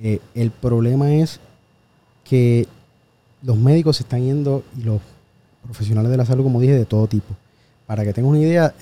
[0.00, 1.40] Eh, el problema es
[2.24, 2.66] que
[3.42, 5.00] los médicos se están yendo y los
[5.64, 7.34] profesionales de la salud, como dije, de todo tipo.
[7.86, 8.74] Para que tengas una idea,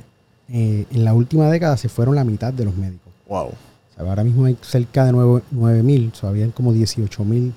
[0.48, 3.12] eh, en la última década se fueron la mitad de los médicos.
[3.28, 3.52] Wow.
[3.98, 7.52] ahora mismo hay cerca de 9 mil, o sea, habían como 18 mil,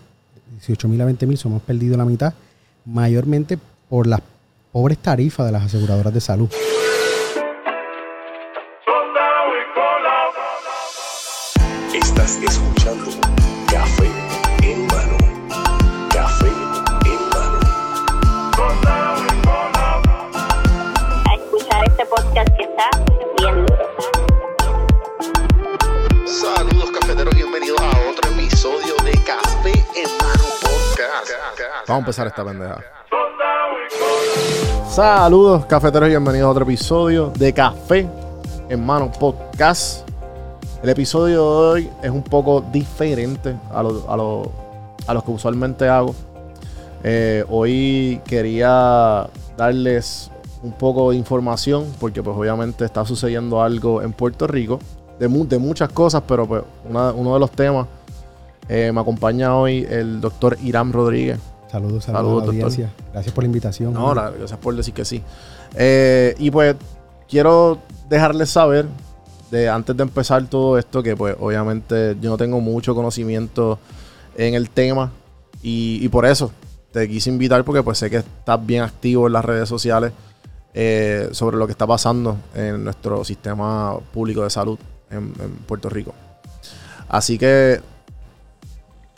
[0.58, 2.34] 18 mil a 20 mil, hemos perdido la mitad,
[2.86, 4.22] mayormente por las
[4.72, 6.50] pobres tarifas de las aseguradoras de salud.
[32.18, 32.80] Esta pendeja.
[34.90, 38.08] Saludos, cafeteros, bienvenidos a otro episodio de Café
[38.68, 40.08] en Mano Podcast.
[40.82, 41.38] El episodio de
[41.84, 44.52] hoy es un poco diferente a lo, a lo-
[45.08, 46.16] a los que usualmente hago.
[47.04, 50.30] Eh, hoy quería darles
[50.64, 54.80] un poco de información porque pues obviamente está sucediendo algo en Puerto Rico
[55.20, 57.88] de, mu- de muchas cosas, pero pues uno de los temas
[58.68, 61.40] eh, me acompaña hoy el doctor Irán Rodríguez.
[61.72, 62.50] Saludos, saludos, Saludos, a la doctor.
[62.50, 62.94] audiencia.
[63.14, 63.94] Gracias por la invitación.
[63.94, 65.22] No, la- gracias por decir que sí.
[65.76, 66.76] Eh, y pues
[67.28, 68.88] quiero dejarles saber,
[69.52, 73.80] de antes de empezar todo esto, que pues obviamente yo no tengo mucho conocimiento
[74.38, 75.12] en el tema
[75.62, 76.52] y, y por eso
[76.92, 80.12] te quise invitar porque pues sé que estás bien activo en las redes sociales
[80.74, 84.80] eh, sobre lo que está pasando en nuestro sistema público de salud
[85.12, 86.14] en, en Puerto Rico.
[87.08, 87.80] Así que,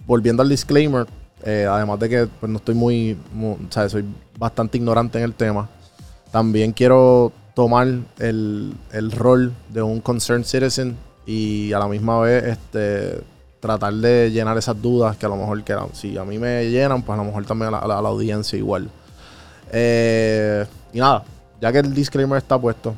[0.06, 1.06] volviendo al disclaimer,
[1.44, 4.06] eh, además de que pues, no estoy muy, mu- o sea, soy
[4.38, 5.70] bastante ignorante en el tema,
[6.32, 7.88] también quiero tomar
[8.20, 13.22] el, el rol de un concerned citizen y a la misma vez este,
[13.60, 17.18] tratar de llenar esas dudas que a lo mejor si a mí me llenan, pues
[17.18, 18.90] a lo mejor también a la, audiencia igual.
[19.72, 21.24] Eh, y nada,
[21.62, 22.96] ya que el disclaimer está puesto,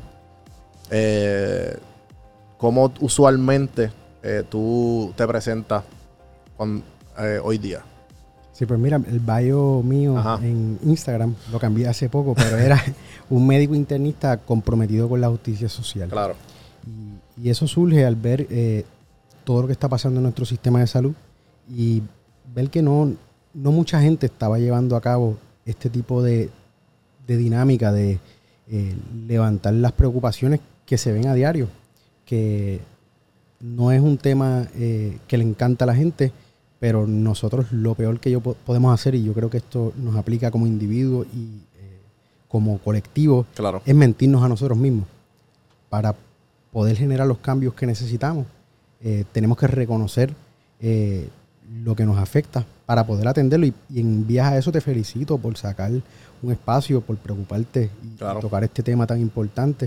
[0.90, 1.78] eh,
[2.58, 3.92] ¿cómo usualmente
[4.24, 5.84] eh, tú te presentas
[7.44, 7.84] hoy día?
[8.64, 10.40] Sí, pues mira, el bio mío Ajá.
[10.42, 12.82] en Instagram lo cambié hace poco, pero era
[13.30, 16.08] un médico internista comprometido con la justicia social.
[16.08, 16.36] Claro.
[16.88, 18.86] Y, y eso surge al ver eh,
[19.44, 21.12] todo lo que está pasando en nuestro sistema de salud
[21.70, 22.04] y
[22.56, 23.14] ver que no,
[23.54, 26.50] no mucha gente estaba llevando a cabo este tipo de,
[27.28, 28.18] de dinámica de
[28.70, 28.96] eh,
[29.28, 31.68] levantar las preocupaciones que se ven a diario,
[32.26, 32.80] que
[33.60, 36.32] no es un tema eh, que le encanta a la gente,
[36.84, 40.18] pero nosotros lo peor que yo po- podemos hacer, y yo creo que esto nos
[40.18, 42.02] aplica como individuo y eh,
[42.50, 43.82] como colectivo, Claro.
[43.86, 45.06] es mentirnos a nosotros mismos.
[45.90, 46.14] Para
[46.74, 48.46] poder generar los cambios que necesitamos,
[49.00, 50.34] eh, tenemos que reconocer
[50.82, 51.30] eh,
[51.86, 53.66] lo que nos afecta para poder atenderlo.
[53.66, 55.90] Y, y en vías a eso te felicito por sacar
[56.42, 58.42] un espacio, por preocuparte y Claro.
[58.42, 59.86] tocar este tema tan importante.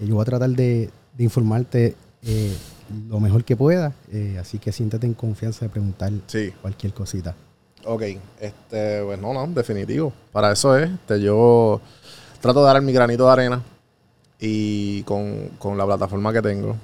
[0.00, 2.56] Eh, Yo voy a tratar de, de informarte eh,
[3.08, 6.52] lo mejor que pueda, eh, así que siéntate en confianza de preguntar Sí.
[6.60, 7.34] cualquier cosita.
[7.84, 8.02] Ok,
[8.40, 10.12] este, pues no, no, definitivo.
[10.32, 11.80] Para eso es, este, yo
[12.40, 13.62] trato de dar mi granito de arena
[14.40, 16.76] y con, con la plataforma que tengo.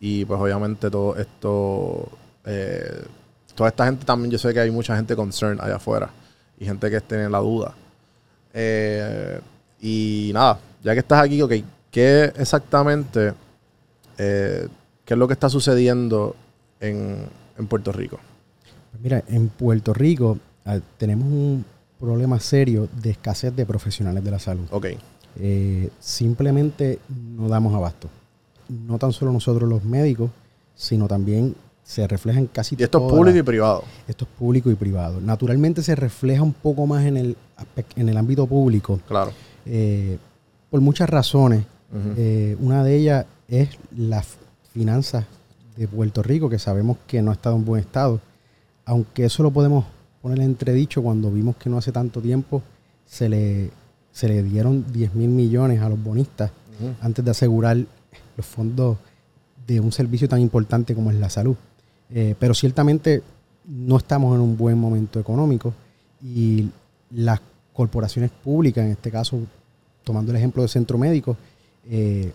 [0.00, 2.08] Y pues obviamente todo esto,
[2.44, 3.02] eh,
[3.54, 6.08] toda esta gente también, yo sé que hay mucha gente concerned allá afuera
[6.58, 7.74] y gente que tiene la duda.
[8.54, 9.40] Eh,
[9.80, 11.52] y nada, ya que estás aquí, ok,
[11.90, 13.34] ¿qué exactamente,
[14.18, 14.68] eh,
[15.04, 16.36] qué es lo que está sucediendo
[16.80, 17.24] en,
[17.58, 18.18] en Puerto Rico?
[18.90, 21.64] Pues mira, en Puerto Rico ah, tenemos un
[21.98, 24.66] problema serio de escasez de profesionales de la salud.
[24.70, 24.86] Ok,
[25.40, 26.98] Eh, simplemente
[27.36, 28.08] no damos abasto.
[28.68, 30.30] No tan solo nosotros los médicos,
[30.74, 33.82] sino también se refleja en casi y esto es público y privado.
[34.06, 35.20] esto es público y privado.
[35.22, 37.36] Naturalmente se refleja un poco más en el,
[37.96, 39.32] en el ámbito público Claro.
[39.64, 40.18] eh,
[40.70, 41.64] por muchas razones.
[42.18, 44.36] Eh, una de ellas es las
[44.72, 45.24] finanzas
[45.76, 48.20] de Puerto Rico, que sabemos que no ha estado en buen estado.
[48.84, 49.84] Aunque eso lo podemos
[50.22, 52.62] poner en entredicho cuando vimos que no hace tanto tiempo
[53.06, 53.70] se le,
[54.12, 56.50] se le dieron 10 mil millones a los bonistas
[57.00, 57.76] antes de asegurar
[58.36, 58.98] los fondos
[59.66, 61.56] de un servicio tan importante como es la salud.
[62.10, 63.22] Eh, pero ciertamente
[63.66, 65.74] no estamos en un buen momento económico
[66.22, 66.68] y
[67.10, 67.40] las
[67.72, 69.38] corporaciones públicas, en este caso,
[70.04, 71.36] tomando el ejemplo de centro médico,
[71.88, 72.32] eh,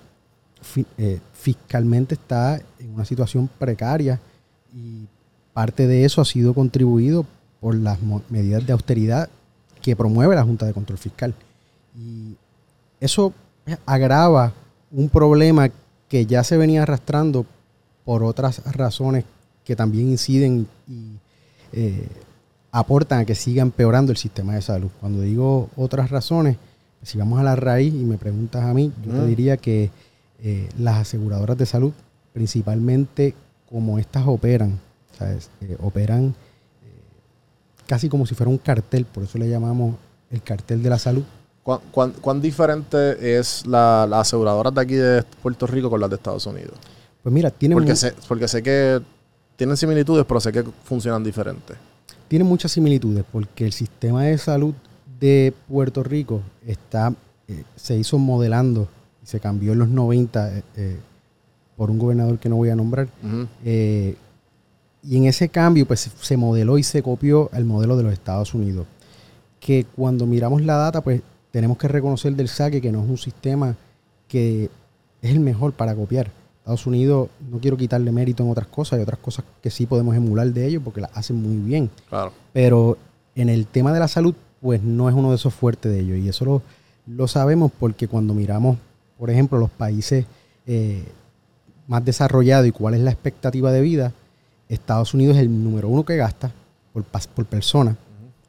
[0.97, 4.19] eh, fiscalmente está en una situación precaria
[4.73, 5.05] y
[5.53, 7.25] parte de eso ha sido contribuido
[7.59, 7.99] por las
[8.29, 9.29] medidas de austeridad
[9.81, 11.33] que promueve la Junta de Control Fiscal.
[11.97, 12.35] Y
[12.99, 13.33] eso
[13.63, 14.53] pues, agrava
[14.91, 15.69] un problema
[16.09, 17.45] que ya se venía arrastrando
[18.05, 19.25] por otras razones
[19.63, 21.17] que también inciden y
[21.71, 22.07] eh,
[22.71, 24.89] aportan a que siga empeorando el sistema de salud.
[24.99, 26.57] Cuando digo otras razones,
[27.01, 29.27] si vamos a la raíz y me preguntas a mí, yo te Mm.
[29.27, 29.89] diría que
[30.43, 31.93] eh, las aseguradoras de salud,
[32.33, 33.33] principalmente
[33.69, 34.79] como estas operan,
[35.17, 35.49] ¿sabes?
[35.61, 36.35] Eh, operan
[36.83, 37.01] eh,
[37.87, 39.95] casi como si fuera un cartel, por eso le llamamos
[40.29, 41.23] el cartel de la salud.
[41.63, 46.09] ¿Cuán, cuán- cuán diferente es la, las aseguradoras de aquí de Puerto Rico con las
[46.09, 46.73] de Estados Unidos?
[47.21, 49.01] Pues mira, tienen, Porque sé, porque sé que
[49.55, 51.77] tienen similitudes, pero sé que funcionan diferentes.
[52.27, 54.73] tienen muchas similitudes, porque el sistema de salud
[55.19, 57.13] de Puerto Rico está,
[57.47, 58.89] eh, se hizo modelando
[59.23, 60.99] y se cambió en los 90 eh, eh,
[61.77, 63.07] por un gobernador que no voy a nombrar.
[63.63, 64.15] Eh,
[65.01, 68.53] y en ese cambio, pues se modeló y se copió el modelo de los Estados
[68.53, 68.85] Unidos.
[69.59, 71.21] Que cuando miramos la data, pues
[71.51, 73.75] tenemos que reconocer del saque que no es un sistema
[74.27, 74.69] que
[75.21, 76.31] es el mejor para copiar.
[76.59, 80.15] Estados Unidos, no quiero quitarle mérito en otras cosas, hay otras cosas que sí podemos
[80.15, 81.89] emular de ellos porque las hacen muy bien.
[82.07, 82.31] Claro.
[82.53, 82.97] Pero
[83.35, 86.17] en el tema de la salud, pues no es uno de esos fuertes de ellos.
[86.19, 86.61] Y eso lo,
[87.05, 88.77] lo sabemos porque cuando miramos,
[89.17, 90.25] por ejemplo, los países
[90.65, 91.03] eh,
[91.87, 94.13] más desarrollados y cuál es la expectativa de vida,
[94.69, 96.51] Estados Unidos es el número uno que gasta
[96.91, 97.95] por, por persona,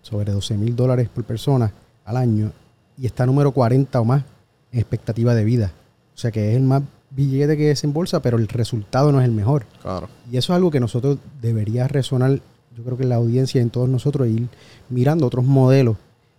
[0.03, 1.73] sobre 12 mil dólares por persona
[2.05, 2.53] al año,
[2.97, 4.23] y está número 40 o más
[4.73, 5.73] en expectativa de vida.
[6.15, 9.33] O sea que es el más billete que desembolsa, pero el resultado no es el
[9.33, 9.67] mejor.
[9.83, 10.09] Claro.
[10.31, 12.41] Y eso es algo que nosotros debería resonar,
[12.77, 14.49] yo creo que en la audiencia y en todos nosotros, ir
[14.89, 15.97] mirando otros modelos.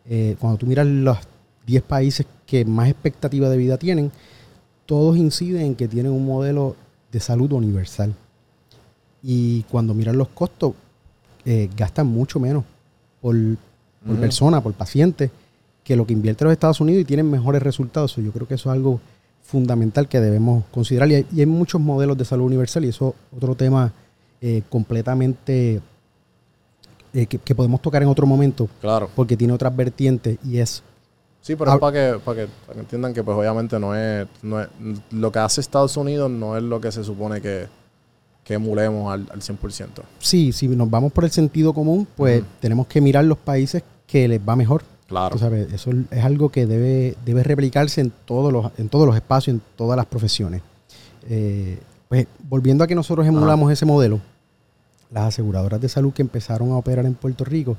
[0.07, 1.17] Eh, cuando tú miras los
[1.65, 4.11] 10 países que más expectativa de vida tienen,
[4.85, 6.75] todos inciden en que tienen un modelo
[7.11, 8.13] de salud universal.
[9.23, 10.73] Y cuando miran los costos,
[11.45, 12.63] eh, gastan mucho menos
[13.21, 13.35] por,
[14.19, 15.31] persona, por paciente,
[15.83, 18.15] que lo que invierte los Estados Unidos y tienen mejores resultados.
[18.15, 18.99] Yo creo que eso es algo
[19.43, 21.09] fundamental que debemos considerar.
[21.09, 23.91] Y hay, y hay muchos modelos de salud universal y eso es otro tema
[24.41, 25.81] eh, completamente
[27.13, 29.09] eh, que, que podemos tocar en otro momento Claro.
[29.15, 30.83] porque tiene otras vertientes y es
[31.45, 31.75] Sí, pero Ah.
[31.75, 34.67] es para que, para que, para que entiendan que pues obviamente no es, no es-
[35.11, 37.67] lo que hace Estados Unidos no es lo que se supone que,
[38.43, 40.01] que emulemos al, al 100%.
[40.17, 44.27] sí, si nos vamos por el sentido común, pues tenemos que mirar los países que
[44.27, 44.81] les va mejor.
[45.07, 45.37] Claro.
[45.37, 49.53] Sabes, eso es algo que debe, debe replicarse en todos los, en todos los espacios,
[49.53, 50.63] en todas las profesiones.
[51.29, 51.77] Eh,
[52.09, 54.19] pues volviendo a que nosotros emulamos ese modelo,
[55.11, 57.77] las aseguradoras de salud que empezaron a operar en Puerto Rico,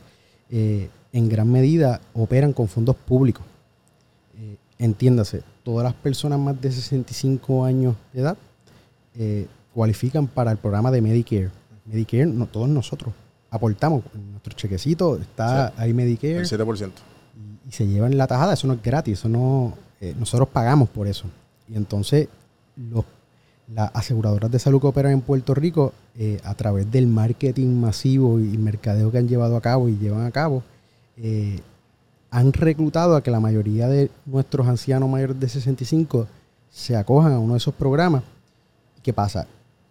[0.50, 3.44] eh, en gran medida operan con fondos públicos.
[4.78, 8.36] Entiéndase, todas las personas más de 65 años de edad
[9.14, 11.50] eh, cualifican para el programa de Medicare.
[11.86, 13.14] Medicare, no, todos nosotros
[13.50, 14.02] aportamos,
[14.32, 16.90] nuestro chequecito está ahí Medicare El 7%.
[17.64, 20.88] y, y se llevan la tajada, eso no es gratis, eso no, eh, nosotros pagamos
[20.88, 21.26] por eso.
[21.68, 22.28] Y entonces
[22.76, 23.04] los,
[23.72, 28.40] las aseguradoras de salud que operan en Puerto Rico, eh, a través del marketing masivo
[28.40, 30.62] y el mercadeo que han llevado a cabo y llevan a cabo,
[31.16, 31.60] eh,
[32.30, 36.26] han reclutado a que la mayoría de nuestros ancianos mayores de 65
[36.70, 38.22] se acojan a uno de esos programas.
[39.02, 39.46] ¿Qué pasa?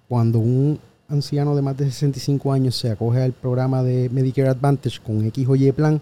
[0.08, 5.00] Cuando un anciano de más de 65 años se acoge al programa de Medicare Advantage
[5.02, 6.02] con X o Y plan,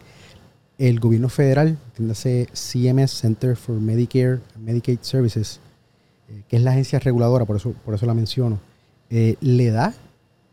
[0.77, 5.59] el gobierno federal, entiéndase CMS, Center for Medicare and Medicaid Services,
[6.29, 8.59] eh, que es la agencia reguladora, por eso, por eso la menciono,
[9.09, 9.93] eh, le da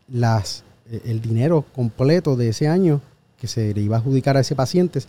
[0.07, 3.01] las, eh, el dinero completo de ese año
[3.37, 4.99] que se le iba a adjudicar a ese paciente,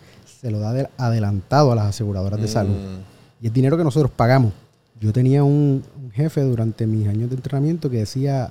[0.43, 2.75] se lo da de- adelantado a las aseguradoras de salud.
[2.75, 4.53] Mm, Y es dinero que nosotros pagamos.
[5.01, 8.51] Yo tenía un, un jefe durante mis años de entrenamiento que decía,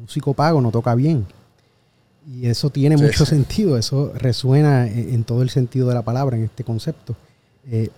[0.00, 1.26] músico pago no toca bien.
[2.26, 3.30] Y eso tiene Sí, mucho sí.
[3.30, 7.16] sentido, eso resuena en, en todo el sentido de la palabra, en este concepto.
[7.66, 7.88] Eh,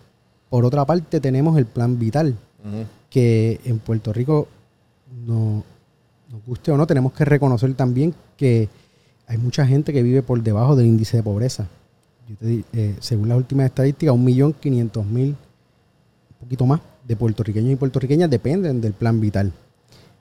[0.48, 2.36] por otra parte, tenemos el plan vital,
[3.10, 4.48] que en Puerto Rico,
[5.26, 5.64] no,
[6.30, 8.68] nos guste o no, tenemos que reconocer también que
[9.26, 11.66] hay mucha gente que vive por debajo del índice de pobreza.
[12.28, 15.36] Yo te eh, según las últimas estadísticas, 1.500.000, un
[16.40, 19.52] poquito más, de puertorriqueños y puertorriqueñas dependen del plan vital.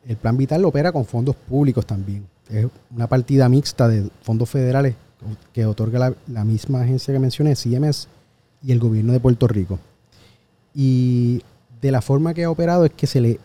[0.08, 2.26] El plan vital opera con fondos públicos también.
[2.50, 4.96] Es una partida mixta de fondos federales
[5.54, 8.08] que otorga la, la misma agencia que mencioné, CMS,
[8.64, 9.80] y el gobierno de Puerto Rico.
[10.74, 11.44] Y
[11.82, 13.40] de la forma que ha operado es que se le,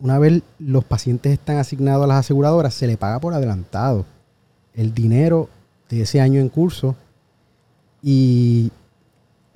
[0.00, 4.04] una vez los pacientes están asignados a las aseguradoras, se le paga por adelantado
[4.74, 5.48] el dinero
[5.88, 6.96] de ese año en curso
[8.08, 8.70] y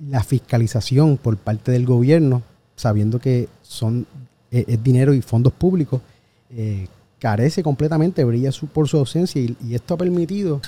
[0.09, 2.41] la fiscalización por parte del gobierno,
[2.75, 4.05] sabiendo que son
[4.51, 6.01] eh, es dinero y fondos públicos,
[6.49, 10.59] eh, carece completamente, brilla su- por su ausencia y, y esto ha permitido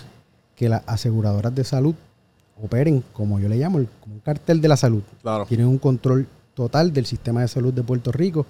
[0.55, 1.93] que las aseguradoras de salud
[2.63, 5.45] operen, como yo le llamo, el- como un cartel de la salud Claro.
[5.45, 8.45] tienen un control total del sistema de salud de Puerto Rico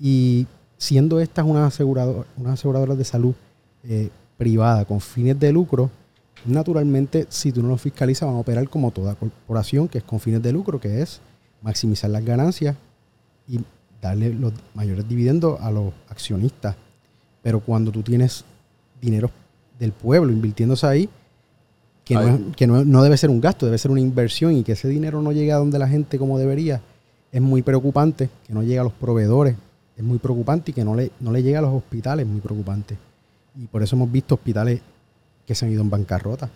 [0.00, 3.34] y siendo estas unas aseguradoras, unas aseguradoras de salud
[3.84, 5.90] eh, privada con fines de lucro,
[6.46, 10.20] naturalmente, si tú no los fiscalizas, van a operar como toda corporación que es con
[10.20, 11.20] fines de lucro, que es
[11.62, 12.76] maximizar las ganancias
[13.48, 13.60] y
[14.00, 16.76] darle los mayores dividendos a los accionistas.
[17.42, 18.44] Pero cuando tú tienes
[19.00, 19.30] dinero
[19.78, 21.08] del pueblo invirtiéndose ahí,
[22.04, 22.20] que, no,
[22.50, 24.88] es- que no, no debe ser un gasto, debe ser una inversión y que ese
[24.88, 26.80] dinero no llegue a donde la gente como debería,
[27.32, 29.56] es muy preocupante, que no llegue a los proveedores,
[29.96, 32.40] es muy preocupante y que no le, no le llegue a los hospitales, es muy
[32.40, 32.96] preocupante.
[33.56, 34.80] Y por eso hemos visto hospitales
[35.46, 36.48] que se han ido en bancarrota.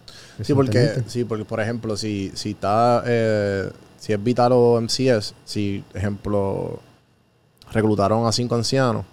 [0.43, 3.69] Sí, porque, sí, porque por ejemplo, si, si está, eh,
[3.99, 6.81] si es Vital o MCS, si, ejemplo,
[7.73, 9.05] reclutaron a cinco ancianos,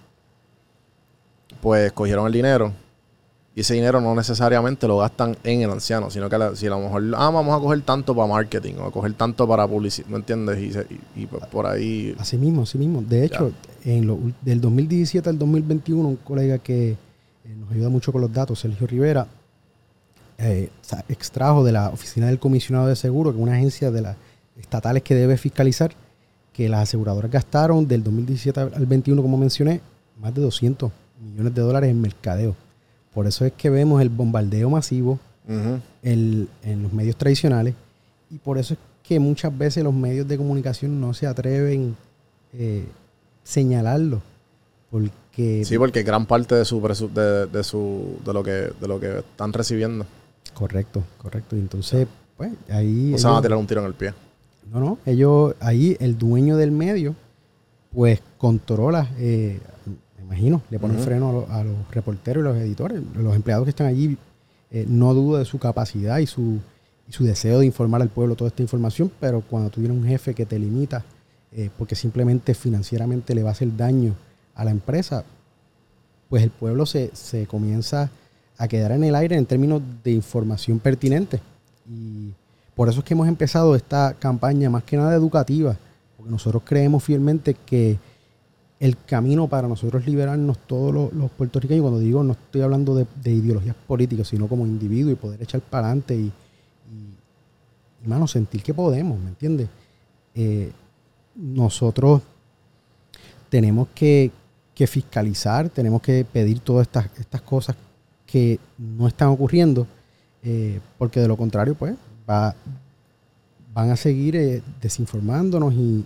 [1.60, 2.72] pues cogieron el dinero
[3.54, 6.70] y ese dinero no necesariamente lo gastan en el anciano, sino que la- si a
[6.70, 10.06] lo mejor, ah, vamos a coger tanto para marketing o a coger tanto para publicidad,
[10.08, 10.58] ¿me entiendes?
[10.60, 13.00] Y, se- y- y, pues, por ahí, Así mismo, así mismo.
[13.02, 13.52] De hecho,
[13.84, 16.96] en lo, del 2017 al 2021, un colega que eh,
[17.58, 19.26] nos ayuda mucho con los datos, Sergio Rivera,
[20.38, 20.70] eh,
[21.08, 24.16] extrajo de la Oficina del Comisionado de Seguro, que es una agencia de las
[24.58, 25.92] estatales que debe fiscalizar,
[26.52, 29.80] que las aseguradoras gastaron del 2017 al 21, como mencioné,
[30.20, 30.90] más de 200
[31.22, 32.54] millones de dólares en mercadeo.
[33.12, 35.18] Por eso es que vemos el bombardeo masivo
[36.02, 37.74] el- en los medios tradicionales
[38.30, 41.94] y por eso es que muchas veces los medios de comunicación no se atreven
[42.52, 42.84] eh,
[43.44, 44.20] señalarlo
[44.90, 46.80] porque sí, porque gran parte de su,
[47.14, 48.50] de, de su, de lo que,
[48.80, 50.06] de lo que están recibiendo,
[50.54, 53.94] correcto correcto y entonces pues ahí no se van a tirar un tiro en el
[53.94, 54.12] pie.
[54.72, 57.14] no no ellos ahí el dueño del medio
[57.92, 59.60] pues controla eh,
[60.18, 61.04] me imagino le ponen Ujú.
[61.06, 64.16] freno a, lo- a los reporteros y los editores los empleados que están allí
[64.70, 66.58] eh, no dudo de su capacidad y su
[67.08, 70.04] y su deseo de informar al pueblo toda esta información, pero cuando tú tienes un
[70.04, 71.04] jefe que te limita
[71.52, 74.14] eh, porque simplemente financieramente le va a hacer daño
[74.56, 75.22] a la empresa,
[76.28, 78.10] pues el pueblo se, se comienza
[78.58, 81.40] a quedar en el aire en términos de información pertinente.
[81.88, 82.32] Y
[82.74, 85.76] por eso es que hemos empezado esta campaña más que nada educativa,
[86.16, 87.98] porque nosotros creemos fielmente que
[88.78, 93.32] el camino para nosotros liberarnos todos los, puertorriqueños, cuando digo no estoy hablando de, de
[93.32, 96.32] ideologías políticas, sino como individuo y poder echar para adelante y,
[96.92, 99.68] y, sentir que podemos, ¿me entiendes?
[100.34, 100.70] Eh,
[101.34, 102.22] nosotros
[103.48, 104.30] tenemos que,
[104.74, 107.76] que fiscalizar, tenemos que pedir todas estas, estas cosas
[108.36, 109.86] que no están ocurriendo,
[110.42, 111.94] eh, porque de lo contrario, pues,
[112.28, 112.54] va,
[113.72, 116.04] van a seguir eh, desinformándonos y, y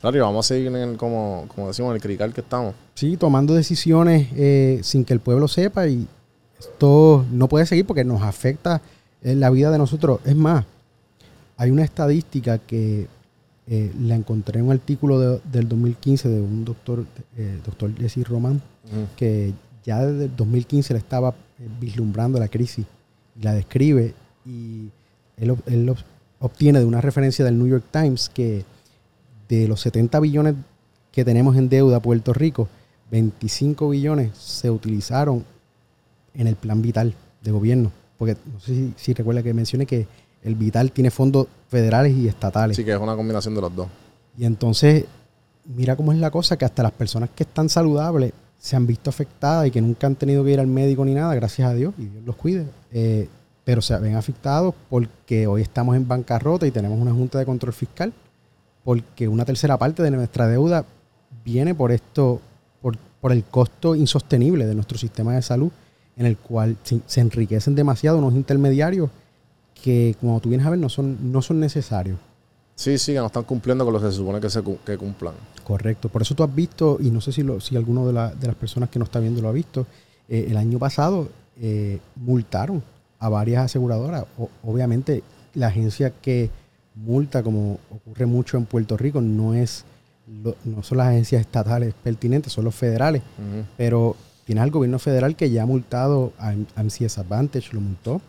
[0.00, 2.72] Claro, y vamos a seguir en el, como, como decimos, en el crical que estamos.
[2.94, 6.06] sí, tomando decisiones eh, sin que el pueblo sepa y
[6.56, 8.80] esto no puede seguir porque nos afecta
[9.22, 10.20] en la vida de nosotros.
[10.24, 10.64] Es más,
[11.56, 13.08] hay una estadística que
[13.66, 17.04] eh, la encontré en un artículo de- del 2015 de un doctor,
[17.36, 18.62] eh, doctor Jesse Román,
[19.16, 19.52] que
[19.88, 22.84] ya desde el 2015 le estaba eh, vislumbrando la crisis
[23.40, 24.14] la describe
[24.44, 24.90] y
[25.36, 26.04] él, ob- él ob-
[26.40, 28.64] obtiene de una referencia del New York Times que
[29.48, 30.54] de los 70 billones
[31.12, 32.68] que tenemos en deuda Puerto Rico,
[33.10, 35.44] 25 billones se utilizaron
[36.34, 37.90] en el plan vital de gobierno.
[38.18, 40.06] Porque no sé si, si recuerda que mencioné que
[40.42, 42.76] el vital tiene fondos federales y estatales.
[42.76, 43.88] Así que es una combinación de los dos.
[44.36, 45.04] Y entonces,
[45.64, 49.08] mira cómo es la cosa, que hasta las personas que están saludables se han visto
[49.10, 51.94] afectadas y que nunca han tenido que ir al médico ni nada, gracias a Dios,
[51.96, 52.66] y Dios los cuide.
[52.92, 53.28] Eh,
[53.64, 57.72] pero se ven afectados porque hoy estamos en bancarrota y tenemos una junta de control
[57.72, 58.12] fiscal,
[58.82, 60.84] porque una tercera parte de nuestra deuda
[61.44, 62.40] viene por esto,
[62.80, 65.70] por, por el costo insostenible de nuestro sistema de salud,
[66.16, 69.10] en el cual se, enriquecen demasiado unos intermediarios
[69.82, 72.18] que, como tú vienes a ver, no son, no son necesarios.
[72.74, 75.34] Sí, sí, que no están cumpliendo con lo que se supone que se que cumplan.
[75.68, 76.08] Correcto.
[76.08, 78.46] Por eso tú has visto, y no sé si, lo, si alguno de, la- de
[78.48, 79.86] las personas que nos está viendo lo ha visto,
[80.28, 81.28] eh, el año pasado
[81.60, 82.82] eh, multaron
[83.20, 84.24] a varias aseguradoras.
[84.38, 85.22] O- obviamente,
[85.54, 86.50] la agencia que
[86.94, 89.84] multa, como ocurre mucho en Puerto Rico, no es
[90.42, 93.22] lo- no son las agencias estatales pertinentes, son los federales.
[93.76, 98.22] Pero tienes al gobierno federal que ya ha multado a, a MCS Advantage, lo multó,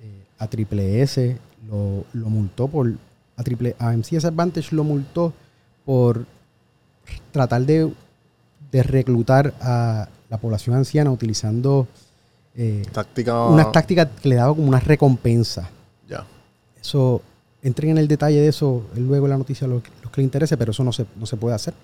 [0.00, 1.36] eh, a Triple S
[1.68, 2.92] lo, lo multó por.
[3.36, 5.32] A, triple, a MCS Advantage lo multó
[5.86, 6.26] por
[7.30, 7.92] tratar de,
[8.70, 11.86] de reclutar a la población anciana utilizando
[12.56, 13.46] eh, Táctica.
[13.46, 15.68] unas tácticas que le daban como una recompensa.
[16.08, 16.24] Ya.
[16.80, 17.22] Eso,
[17.62, 20.56] entren en el detalle de eso luego en la noticia los, los que les interese,
[20.56, 21.74] pero eso no se, no se puede hacer.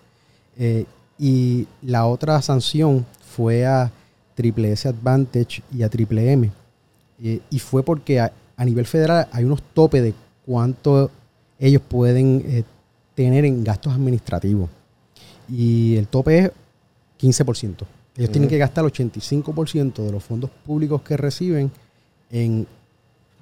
[0.59, 0.85] Eh,
[1.19, 3.91] y la otra sanción fue a
[4.35, 6.51] Triple S Advantage y a Triple M.
[7.23, 10.15] Eh, y fue porque a, a nivel federal hay unos topes de
[10.47, 11.11] cuánto
[11.59, 12.65] ellos pueden eh,
[13.15, 14.71] tener en gastos administrativos.
[15.49, 16.51] Y el tope es
[17.21, 17.85] 15%.
[18.17, 21.71] Ellos tienen que gastar el 85% de los fondos públicos que reciben
[22.31, 22.67] en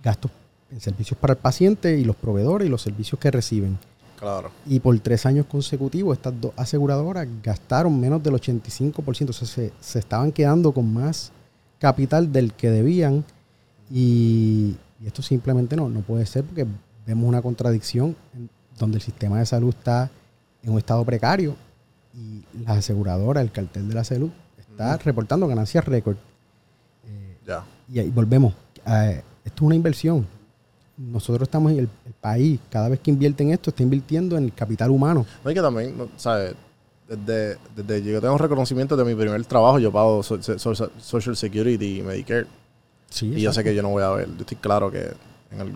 [0.02, 0.30] gastos
[0.70, 3.78] en servicios para el paciente y los proveedores y los servicios que reciben.
[4.18, 4.50] Claro.
[4.66, 9.30] Y por tres años consecutivos, estas dos aseguradoras gastaron menos del 85%.
[9.30, 11.32] O sea, se, se estaban quedando con más
[11.78, 13.24] capital del que debían.
[13.90, 16.66] Y, y esto simplemente no, no puede ser porque
[17.06, 20.10] vemos una contradicción en donde el sistema de salud está
[20.62, 21.54] en un estado precario
[22.16, 26.16] y la aseguradora, el cartel de la salud, está reportando ganancias récord.
[27.06, 27.64] Eh, Ya.
[27.92, 28.54] y ahí volvemos.
[28.86, 30.26] Eh, esto es una inversión.
[30.96, 34.44] Nosotros estamos en el, el país, cada vez que invierte en esto, está invirtiendo en
[34.44, 35.26] el capital humano.
[35.44, 36.54] No, y que también, ¿sabes?
[37.06, 41.36] Desde, desde yo tengo reconocimiento de mi primer trabajo, yo pago so- so- so- Social
[41.36, 42.46] Security y Medicare.
[43.10, 45.12] Sí, Y yo sé que yo no voy a ver, yo estoy claro que,
[45.52, 45.72] en el-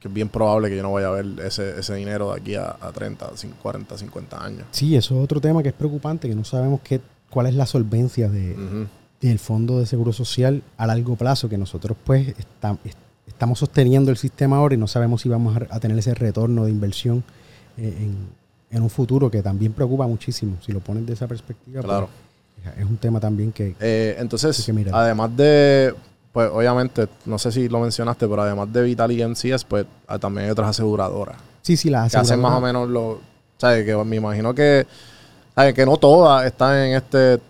[0.00, 2.54] que es bien probable que yo no vaya a ver ese, ese dinero de aquí
[2.54, 4.62] a, a 30, 50, 40, 50 años.
[4.70, 7.00] Sí, eso es otro tema que es preocupante, que no sabemos qué,
[7.30, 8.86] cuál es la solvencia de,
[9.20, 12.76] del Fondo de Seguro Social a largo plazo, que nosotros pues está-
[13.26, 16.70] estamos sosteniendo el sistema ahora y no sabemos si vamos a, tener ese retorno de
[16.70, 17.24] inversión
[17.76, 18.16] eh, en,
[18.70, 21.80] en un futuro que también preocupa muchísimo, si lo pones de esa perspectiva.
[21.82, 22.08] pues, Claro.
[22.78, 23.74] es un tema también que...
[23.80, 25.94] Eh, entonces, que además de,
[26.36, 30.18] pues obviamente, no sé si lo mencionaste, pero además de Vital y MCS, pues ah,
[30.18, 33.20] también hay otras aseguradoras Sí, sí, las que hacen más o aseguradoras- menos lo,
[33.56, 33.86] ¿sabes?
[33.86, 34.86] Que me imagino que,
[35.54, 35.72] ¿sabes?
[35.72, 37.40] Que no todas están en este,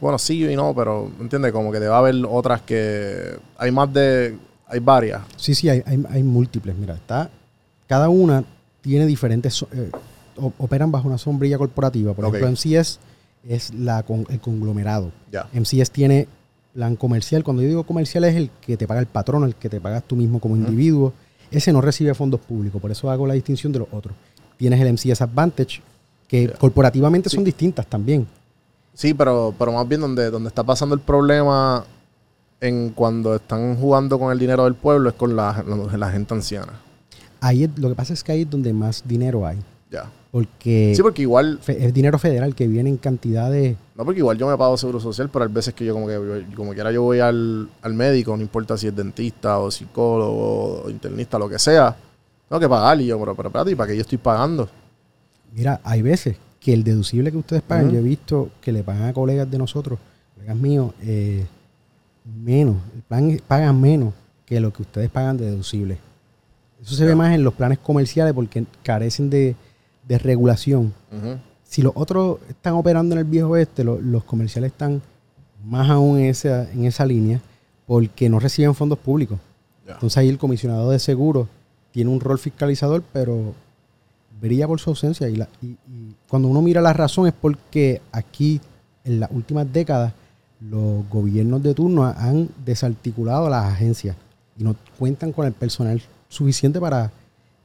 [0.00, 1.52] bueno, sí y no, pero, ¿entiendes?
[1.52, 5.20] Como que debe haber otras que, hay más de, hay varias.
[5.36, 6.74] Sí, sí, hay, hay, hay múltiples.
[6.78, 7.28] Mira, está.
[7.86, 8.42] Cada una
[8.80, 9.66] tiene diferentes.
[9.72, 9.90] eh,
[10.56, 12.14] operan bajo una sombrilla corporativa.
[12.14, 13.00] Por ejemplo, MCS
[13.46, 15.12] es la con, el conglomerado.
[15.30, 15.46] Ya.
[15.52, 16.26] MCS tiene
[16.74, 17.42] plan comercial.
[17.44, 20.04] Cuando yo digo comercial es el que te paga el patrono, el que te pagas
[20.04, 21.12] tú mismo como individuo.
[21.50, 22.80] Ese no recibe fondos públicos.
[22.80, 24.14] Por eso hago la distinción de los otros.
[24.56, 25.80] Tienes el MCS Advantage,
[26.28, 27.36] que corporativamente Sí.
[27.36, 28.26] son distintas también.
[28.94, 31.84] Sí, pero, pero más bien donde, donde está pasando el problema
[32.60, 36.34] en cuando están jugando con el dinero del pueblo es con la, la, la gente
[36.34, 36.72] anciana.
[37.40, 39.58] Ahí es- lo que pasa es que ahí es donde más dinero hay.
[39.90, 40.10] Ya.
[40.30, 43.76] Porque Sí, porque igual, fe- es dinero federal que viene en cantidades.
[43.96, 46.12] no porque igual yo me pago seguro social, pero hay veces que yo como que
[46.14, 50.82] yo- como quiera yo voy al, al médico, no importa si es dentista o psicólogo
[50.84, 51.96] o internista, lo que sea,
[52.48, 54.68] tengo que pagar y yo, pero, pero espérate, ¿y para qué yo estoy pagando?
[55.52, 59.04] Mira, hay veces que el deducible que ustedes pagan, yo he visto que le pagan
[59.08, 59.98] a colegas de nosotros,
[60.36, 61.44] colegas míos, eh,
[62.24, 64.14] menos, el plan pagan menos
[64.46, 65.98] que lo que ustedes pagan de deducible.
[66.80, 69.56] Eso se ve más en los planes comerciales porque carecen de,
[70.10, 70.92] de regulación.
[71.62, 75.00] Si los otros están operando en el viejo oeste, lo- los comerciales están
[75.64, 77.40] más aún en esa, en esa línea
[77.86, 79.38] porque no reciben fondos públicos.
[79.94, 81.46] Entonces ahí el comisionado de seguros
[81.92, 83.54] tiene un rol fiscalizador, pero
[84.40, 85.28] brilla por su ausencia.
[85.28, 88.60] Y, la- y- y cuando uno mira la razón es porque aquí,
[89.04, 90.12] en las últimas décadas,
[90.60, 94.16] los gobiernos de turno han desarticulado a las agencias
[94.58, 97.12] y no cuentan con el personal suficiente para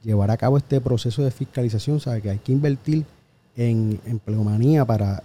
[0.06, 2.00] llevar a cabo este proceso de fiscalización.
[2.00, 3.04] Sea, que hay que invertir
[3.56, 5.22] en empleomanía para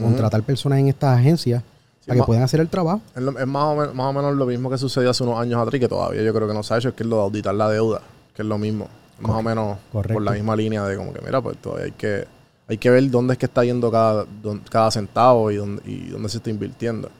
[0.00, 1.62] contratar personas en estas agencias
[2.00, 3.00] Sí, para que puedan hacer el trabajo.
[3.16, 5.40] Es, lo- es más, o menos, más o menos lo mismo que sucedió hace unos
[5.40, 7.08] años atrás y que todavía yo creo que no se ha hecho, es que es
[7.08, 8.00] lo de auditar la deuda,
[8.34, 8.86] que es lo mismo.
[9.20, 10.14] Más o menos correcto.
[10.14, 12.24] por la misma línea de como que, mira, pues todavía hay que,
[12.68, 16.36] hay que ver dónde es que está yendo cada, centavo y dónde, y dónde se
[16.36, 17.10] está invirtiendo.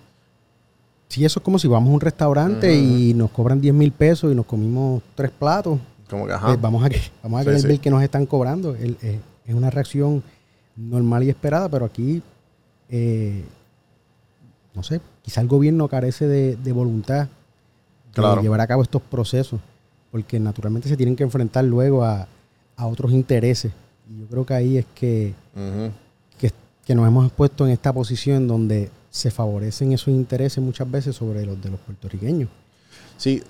[1.08, 4.30] Sí, eso es como si vamos a un restaurante y nos cobran 10 mil pesos
[4.30, 5.78] y nos comimos tres platos.
[6.08, 6.46] Como que, ajá.
[6.48, 7.66] Pues vamos a, que- vamos a Sí, sí.
[7.66, 8.74] ver que nos están cobrando.
[8.74, 10.22] El- eh, es una reacción
[10.76, 12.22] normal y esperada, pero aquí,
[12.88, 13.44] eh,
[14.74, 18.42] no sé, quizá el gobierno carece de, de voluntad de Claro.
[18.42, 19.60] llevar a cabo estos procesos,
[20.10, 22.26] porque naturalmente se tienen que enfrentar luego a,
[22.76, 23.72] a otros intereses.
[24.10, 25.34] Y yo creo que ahí es que,
[26.38, 26.50] que,
[26.84, 31.44] que nos hemos puesto en esta posición donde se favorecen esos intereses muchas veces sobre
[31.44, 32.48] los de los puertorriqueños.
[33.16, 33.42] Sí,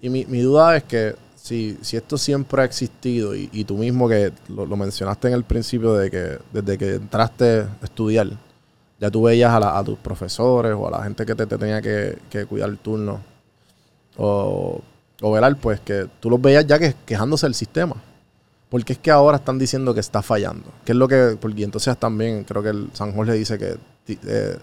[0.00, 3.76] y mi, mi duda es que si, si esto siempre ha existido y, y tú
[3.76, 8.28] mismo que lo, mencionaste en el principio de que desde que entraste a estudiar,
[9.00, 11.58] ya tú veías a, la- a tus profesores o a la gente que te, te
[11.58, 12.16] tenía que,
[12.48, 13.20] cuidar el turno
[14.16, 14.80] o,
[15.20, 17.96] o velar, pues que tú los veías ya que, quejándose del sistema.
[18.68, 20.64] Porque es que ahora están diciendo que está fallando.
[20.84, 21.36] Que es lo que.
[21.38, 23.76] Porque entonces también creo que el San Jorge dice que
[24.08, 24.56] eh,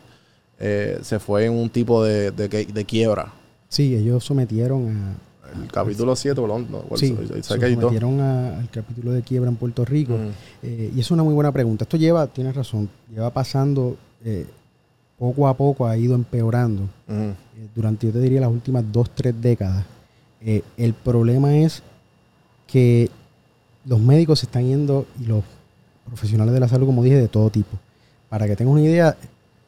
[0.60, 3.32] eh, se fue en un tipo de, de, de quiebra.
[3.68, 5.29] Sí, ellos sometieron a,
[5.62, 7.84] El capítulo 7, no, no, Sí, sé se que hay dos.
[7.86, 10.13] sometieron a- al capítulo de quiebra en Puerto Rico.
[10.13, 10.30] Ujú.
[10.62, 11.86] Eh, y es una muy buena pregunta.
[11.86, 14.45] Esto lleva, tienes razón, lleva pasando eh,
[15.17, 17.13] poco a poco, ha ido empeorando Ujú.
[17.17, 17.36] eh,
[17.75, 19.86] durante, yo te diría, las últimas dos, tres décadas.
[20.78, 21.84] El problema es
[22.67, 23.10] que
[23.86, 25.43] los médicos se están yendo y los
[26.06, 27.78] profesionales de la salud, como dije, de todo tipo.
[28.30, 29.17] Para que tengas una idea,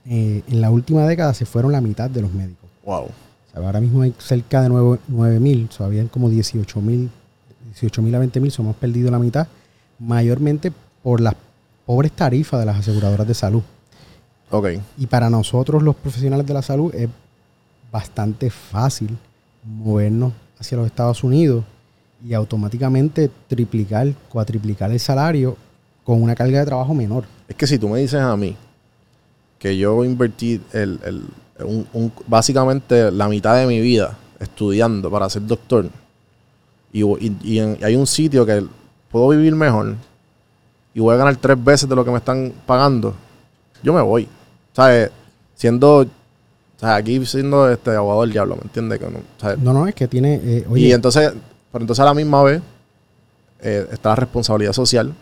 [0.05, 2.69] en la última década se fueron la mitad de los médicos.
[2.85, 3.07] Wow.
[3.51, 7.09] O sea, ahora mismo hay cerca de 9 mil, o sea, habían como 18 mil,
[7.73, 9.47] 18 mil a 20 mil, hemos perdido la mitad,
[9.99, 10.71] mayormente
[11.03, 11.35] por las
[11.85, 13.61] pobres tarifas de las aseguradoras de salud.
[14.49, 14.67] Ok.
[14.97, 17.09] Y para nosotros los profesionales de la salud es
[17.91, 19.17] bastante fácil
[19.63, 21.63] movernos hacia los Estados Unidos
[22.25, 25.57] y automáticamente triplicar, cuatriplicar el salario
[26.03, 27.25] con una carga de trabajo menor.
[27.47, 28.55] Es que si tú me dices a mí
[29.59, 31.23] que yo invertí el, el-
[31.63, 35.87] un- un- básicamente la mitad de mi vida estudiando para ser doctor
[36.93, 38.63] y, y- y en- y hay un sitio que
[39.11, 39.95] puedo vivir mejor
[40.93, 43.13] y voy a ganar tres veces de lo que me están pagando,
[43.83, 44.27] yo me voy.
[44.73, 45.09] ¿Sabes?
[45.55, 46.05] Siendo,
[46.81, 48.99] aquí siendo este abogado del diablo, ¿me entiendes?
[48.99, 49.59] Que no, ¿sabes?
[49.59, 51.31] No, no, es que tiene, eh, y oye, entonces,
[51.71, 52.61] pero entonces a la misma vez
[53.61, 55.13] eh, está la responsabilidad social,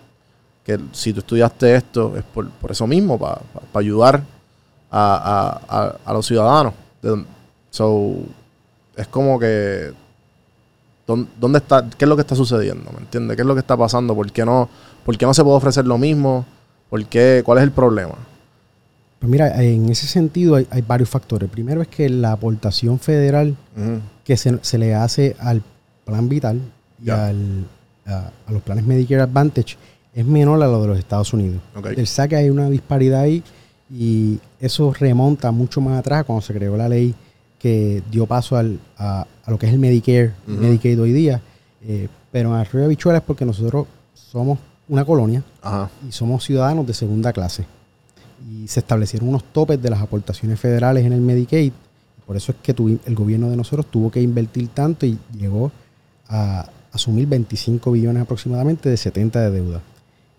[0.63, 3.41] que si tú estudiaste esto es por, por eso mismo, para
[3.73, 4.23] ayudar
[4.91, 6.73] a, a- a- los ciudadanos.
[7.71, 8.15] So,
[8.95, 9.91] es como que,
[11.07, 12.91] ¿dón- ¿dónde está, qué es lo que está sucediendo?
[12.91, 13.35] ¿Me entiendes?
[13.35, 14.15] ¿Qué es lo que está pasando?
[14.15, 14.69] ¿Por qué no,
[15.05, 16.45] por qué no se puede ofrecer lo mismo?
[16.89, 18.15] ¿Por qué, ¿Cuál es el problema?
[19.19, 21.49] pues mira, en ese sentido hay, hay varios factores.
[21.49, 23.53] Primero es que la aportación federal
[24.23, 25.61] que se, se le hace al
[26.05, 26.61] plan vital
[27.03, 27.65] y al,
[28.05, 29.75] a, a los planes Medicare Advantage
[30.13, 31.59] es menor a lo de los Estados Unidos.
[31.75, 31.87] Ok.
[31.89, 33.43] Del saque hay una disparidad ahí
[33.91, 37.13] y eso remonta mucho más atrás cuando se creó la ley
[37.57, 40.57] que dio paso al- a, a lo que es el Medicare Ujú.
[40.61, 41.41] Medicaid hoy día.
[41.85, 45.89] Eh, pero en Arroyo de es porque nosotros somos una colonia Ajá.
[46.07, 47.65] y somos ciudadanos de segunda clase.
[48.49, 51.73] Y se establecieron unos topes de las aportaciones federales en el Medicaid.
[52.25, 55.71] Por eso es que tuvi- el gobierno de nosotros tuvo que invertir tanto y llegó
[56.27, 59.81] a asumir 25 billones aproximadamente de 70 de deuda.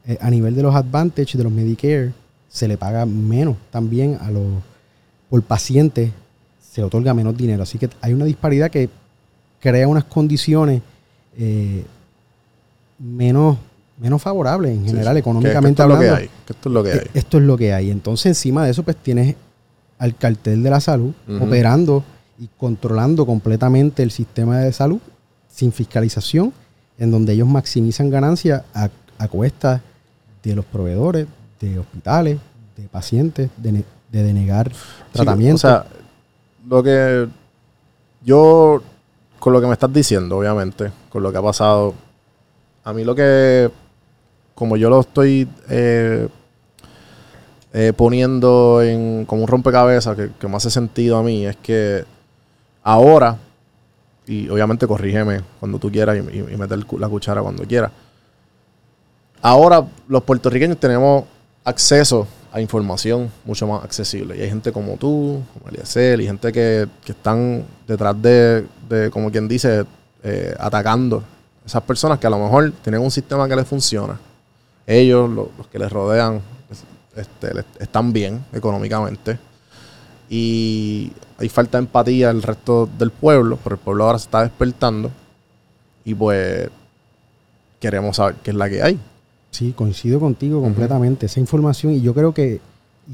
[0.07, 2.13] Eh, a nivel de los Advantage, de los Medicare,
[2.51, 4.45] se le paga menos también a los
[5.31, 6.11] por pacientes,
[6.61, 7.63] se otorga menos dinero.
[7.63, 8.91] Así que hay una disparidad que
[9.61, 10.83] crea unas condiciones
[11.39, 11.85] eh,
[12.99, 13.57] menos,
[13.99, 15.21] menos favorables en general, sí.
[15.21, 16.05] económicamente hablando.
[16.05, 16.31] Es lo que hay.
[16.45, 17.11] que esto es lo que Eh, hay.
[17.15, 17.91] Esto es lo que hay.
[17.91, 19.37] Entonces, encima de eso, pues tienes
[19.99, 22.03] al cartel de la salud operando
[22.39, 24.99] y controlando completamente el sistema de salud
[25.49, 26.53] sin fiscalización,
[26.99, 29.83] en donde ellos maximizan ganancias a, a cuesta
[30.43, 31.27] de los proveedores,
[31.61, 32.39] de hospitales,
[32.77, 34.81] de pacientes, de, de denegar Sí,
[35.13, 35.57] tratamiento.
[35.57, 35.85] o sea,
[36.67, 37.29] lo que
[38.23, 38.83] yo,
[39.39, 41.95] con lo que me estás diciendo, obviamente, con lo que ha pasado,
[42.85, 43.71] a mí lo que,
[44.55, 46.29] como yo lo estoy eh,
[47.73, 52.05] eh, poniendo en como un rompecabezas que, que me hace sentido a mí, es que
[52.83, 53.37] ahora,
[54.27, 57.93] y obviamente corrígeme cuando tú quieras y, y, y meter la cuchara cuando quieras,
[59.43, 61.25] ahora los puertorriqueños tenemos
[61.65, 64.37] acceso a información mucho más accesible.
[64.37, 69.11] Y hay gente como tú, como Eliezer, y gente que, que están detrás de, de,
[69.11, 69.85] como quien dice,
[70.23, 71.23] eh, atacando
[71.65, 74.19] esas personas que a lo mejor tienen un sistema que les funciona.
[74.87, 76.85] Ellos, lo- los que les rodean, es-
[77.17, 79.39] este, están bien económicamente.
[80.29, 84.43] Y hay falta de empatía del resto del pueblo, pero el pueblo ahora se está
[84.43, 85.11] despertando.
[86.05, 86.69] Y pues
[87.79, 88.99] queremos saber qué es la que hay.
[89.51, 91.27] Sí, coincido contigo completamente.
[91.27, 92.61] Esa información, y yo creo que,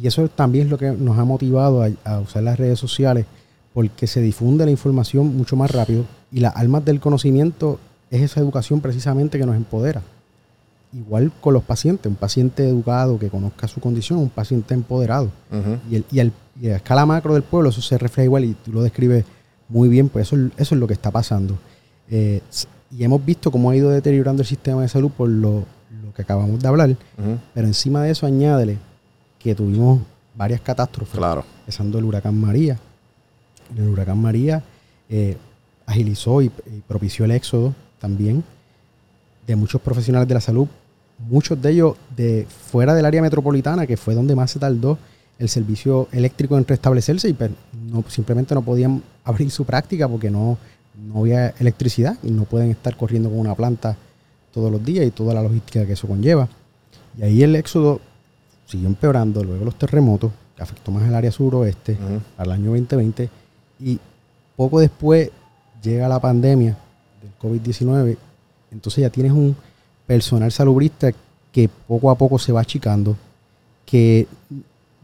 [0.00, 3.24] y eso también es lo que nos ha motivado a, a usar las redes sociales,
[3.72, 7.78] porque se difunde la información mucho más rápido y las almas del conocimiento
[8.10, 10.02] es esa educación precisamente que nos empodera.
[10.92, 15.30] Igual con los pacientes, un paciente educado que conozca su condición, un paciente empoderado.
[15.90, 18.54] Y, el, y, al- y a escala macro del pueblo eso se refleja igual y
[18.54, 19.24] tú lo describes
[19.68, 21.58] muy bien, pues eso, es- eso es lo que está pasando.
[22.10, 22.40] Eh,
[22.96, 25.64] y hemos visto cómo ha ido deteriorando el sistema de salud por lo
[26.16, 26.96] que acabamos de hablar,
[27.54, 28.78] pero encima de eso añádele
[29.38, 30.00] que tuvimos
[30.34, 31.44] varias catástrofes, Claro.
[31.60, 32.78] empezando el huracán María.
[33.76, 34.62] El huracán María
[35.08, 35.36] eh,
[35.86, 38.42] agilizó y, y propició el éxodo también
[39.46, 40.66] de muchos profesionales de la salud,
[41.28, 44.98] muchos de ellos de fuera del área metropolitana, que fue donde más se tardó
[45.38, 47.50] el servicio eléctrico en restablecerse y pues,
[47.90, 50.56] no, simplemente no podían abrir su práctica porque no,
[51.06, 53.96] no había electricidad y no pueden estar corriendo con una planta
[54.56, 56.48] todos los días y toda la logística que eso conlleva.
[57.18, 58.00] Y ahí el éxodo
[58.64, 62.22] siguió empeorando, luego los terremotos, que afectó más el área suroeste Ujú.
[62.38, 63.28] al año 2020
[63.80, 64.00] y
[64.56, 65.30] poco después
[65.82, 66.74] llega la pandemia
[67.20, 68.16] del COVID-19,
[68.72, 69.54] entonces ya tienes un
[70.06, 71.12] personal salubrista
[71.52, 73.14] que poco a poco se va achicando,
[73.84, 74.26] que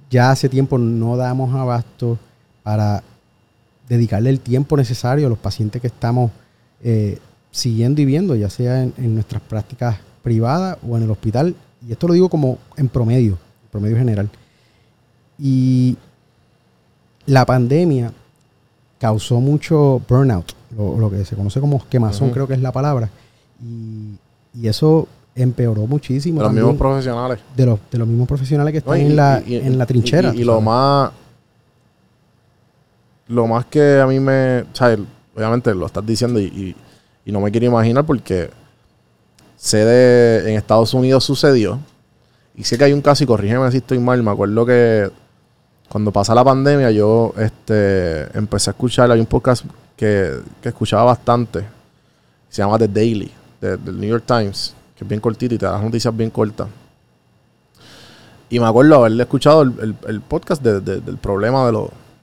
[0.08, 2.18] ya hace tiempo no damos abasto
[2.62, 3.02] para
[3.86, 6.30] dedicarle el tiempo necesario a los pacientes que estamos
[6.82, 7.18] eh,
[7.52, 11.54] siguiendo y viendo, ya sea en, en nuestras prácticas privadas o en el hospital.
[11.86, 14.28] Y esto lo digo como en promedio, en promedio general.
[15.38, 15.96] Y
[17.26, 18.12] la pandemia
[18.98, 23.10] causó mucho burnout, lo, lo que se conoce como quemazón, creo que es la palabra.
[23.62, 24.16] Y,
[24.60, 27.38] y eso empeoró muchísimo De los mismos profesionales.
[27.56, 29.86] de, los, de los mismos profesionales que están No, y- en, la, y- en la
[29.86, 30.34] trinchera.
[30.34, 30.64] Y, lo sabes.
[30.66, 31.10] más.
[33.28, 34.60] Lo más que a mí me.
[34.62, 36.76] O sea, el- obviamente lo estás diciendo y,
[37.24, 38.50] y- no me quiero imaginar porque
[39.56, 40.50] sé de.
[40.50, 41.78] En Estados Unidos sucedió.
[42.54, 44.22] Y sé que hay un caso, y corrígeme si estoy mal.
[44.22, 45.10] Me acuerdo que
[45.88, 49.10] cuando pasa la pandemia, yo este, empecé a escuchar.
[49.10, 49.64] Hay un podcast
[49.96, 51.64] que, que escuchaba bastante.
[52.50, 53.30] Se llama The Daily,
[53.60, 56.68] de- del New York Times, que es bien cortito y te da noticias bien cortas.
[58.50, 61.72] Y me acuerdo haberle escuchado el, el- podcast de- de- del problema de, de,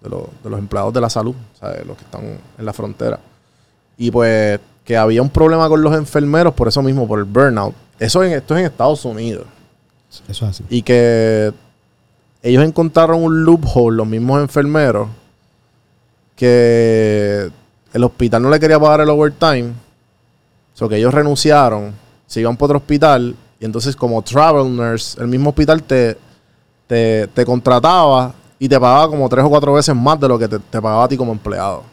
[0.10, 2.22] los- de los empleados de la salud, o sea, de los que están
[2.58, 3.20] en la frontera.
[3.98, 4.60] Y pues
[4.90, 7.76] que había un problema con los enfermeros por eso mismo, por el burnout.
[8.00, 9.46] Eso en, esto es en Estados Unidos.
[10.28, 10.64] Eso es así.
[10.68, 11.54] Y que
[12.42, 15.08] ellos encontraron un loophole, los mismos enfermeros,
[16.36, 17.52] que
[17.94, 19.74] el hospital no le quería pagar el overtime.
[20.74, 21.94] So que ellos renunciaron,
[22.26, 23.36] se iban para otro hospital.
[23.60, 26.18] Y entonces, como travel nurse, el mismo hospital te,
[26.88, 30.48] te, te contrataba y te pagaba como tres o cuatro veces más de lo que
[30.48, 31.84] te, te pagaba a ti como empleado.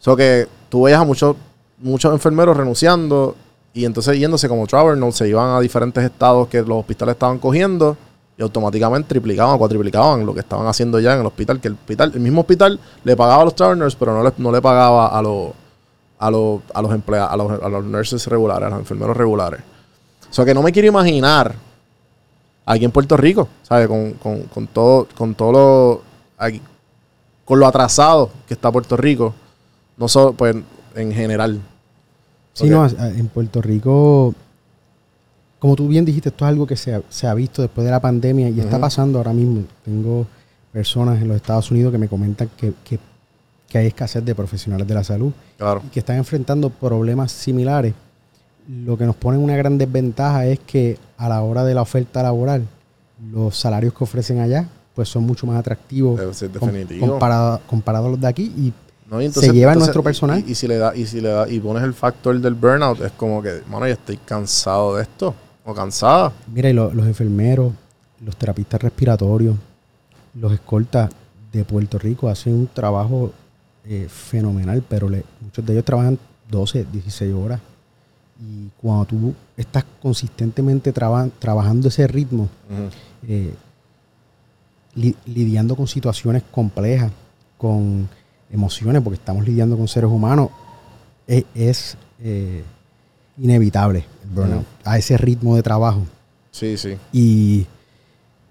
[0.00, 1.34] So que tú veías a muchos,
[1.82, 3.36] muchos enfermeros renunciando
[3.74, 7.96] y entonces yéndose como travel se iban a diferentes estados que los hospitales estaban cogiendo
[8.38, 11.60] y automáticamente triplicaban o cuatriplicaban lo que estaban haciendo ya en el hospital.
[11.60, 14.32] Que el hospital, el mismo hospital le pagaba a los travel nurses, pero no le,
[14.38, 15.50] no le pagaba a los
[16.18, 19.60] a los, a los empleados, a los, a los nurses regulares, a los enfermeros regulares.
[20.30, 21.54] O sea que no me quiero imaginar
[22.64, 23.88] aquí en Puerto Rico, ¿sabes?
[23.88, 26.02] Con, con, con todo, con todo lo
[26.38, 26.62] aquí-
[27.44, 29.34] con lo atrasado que está Puerto Rico,
[29.96, 30.54] no solo pues
[30.94, 31.60] en general.
[32.52, 34.34] Sí, no, a- en Puerto Rico,
[35.58, 37.90] como tú bien dijiste, esto es algo que se ha, se ha visto después de
[37.90, 39.62] la pandemia y está pasando ahora mismo.
[39.84, 40.26] Tengo
[40.72, 42.98] personas en los Estados Unidos que me comentan que, que-
[43.68, 45.80] que hay escasez de profesionales de la salud Claro.
[45.86, 47.94] y que están enfrentando problemas similares.
[48.68, 51.80] Lo que nos pone en una gran desventaja es que a la hora de la
[51.82, 52.66] oferta laboral,
[53.32, 57.06] los salarios que ofrecen allá pues son mucho más atractivos Debe ser com- definitivo.
[57.08, 58.72] comparado, comparado a los de aquí y
[59.12, 59.20] ¿no?
[59.22, 60.44] Y se lleva nuestro y- personal.
[60.46, 63.00] Y, y si le da, y si le da, y pones el factor del burnout,
[63.02, 65.34] es como que, mano, ya estoy cansado de esto.
[65.64, 66.32] O cansada.
[66.52, 67.72] Mira, y lo- los enfermeros,
[68.24, 69.54] los terapistas respiratorios,
[70.34, 71.10] los escoltas
[71.52, 73.32] de Puerto Rico hacen un trabajo
[73.84, 76.18] eh, fenomenal, pero le- muchos de ellos trabajan
[76.50, 77.60] 12, 16 horas.
[78.40, 82.48] Y cuando tú estás consistentemente traba- trabajando ese ritmo,
[83.28, 83.52] eh,
[84.94, 87.10] li- lidiando con situaciones complejas,
[87.58, 88.08] con
[88.52, 90.50] emociones, porque estamos lidiando con seres humanos,
[91.26, 92.62] es, es, eh,
[93.38, 96.02] inevitable el burnout, a ese ritmo de trabajo.
[96.50, 96.96] Sí, sí.
[97.12, 97.66] Y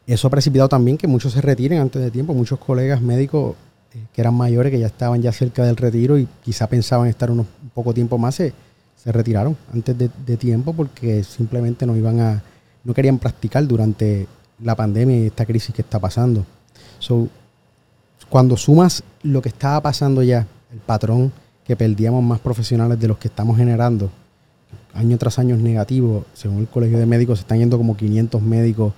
[0.07, 2.33] eso ha precipitado también que muchos se retiren antes de tiempo.
[2.33, 3.55] Muchos colegas médicos
[3.93, 7.29] eh, que eran mayores, que ya estaban ya cerca del retiro y quizá pensaban estar
[7.29, 8.53] unos un poco tiempo más, se,
[8.95, 12.43] se retiraron antes de, de tiempo porque simplemente no iban a,
[12.83, 14.27] no querían practicar durante
[14.63, 16.45] la pandemia y esta crisis que está pasando.
[16.99, 17.27] So,
[18.31, 21.31] cuando sumas lo que estaba pasando ya, el patrón
[21.65, 24.09] que perdíamos más profesionales de los que estamos generando,
[24.93, 26.25] año tras año es negativo.
[26.33, 28.93] Según el Colegio de Médicos, se están yendo como 500 médicos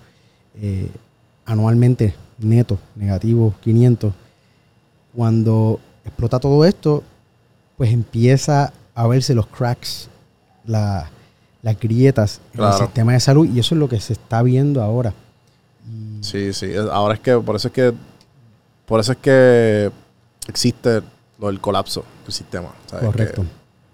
[0.55, 0.89] eh,
[1.45, 4.13] anualmente netos, negativos 500.
[5.15, 7.03] Cuando explota todo esto,
[7.77, 10.09] pues empieza a verse los cracks,
[10.65, 11.09] la-
[11.61, 12.75] las grietas en Claro.
[12.77, 15.13] el sistema de salud y eso es lo que se está viendo ahora.
[15.89, 16.67] Y Sí, sí.
[16.91, 17.93] Ahora es que, por eso es que,
[18.85, 19.91] por eso es que
[20.47, 21.01] existe
[21.39, 22.69] lo del colapso del sistema.
[22.87, 23.05] ¿sabes?
[23.05, 23.41] correcto.
[23.43, 23.47] Que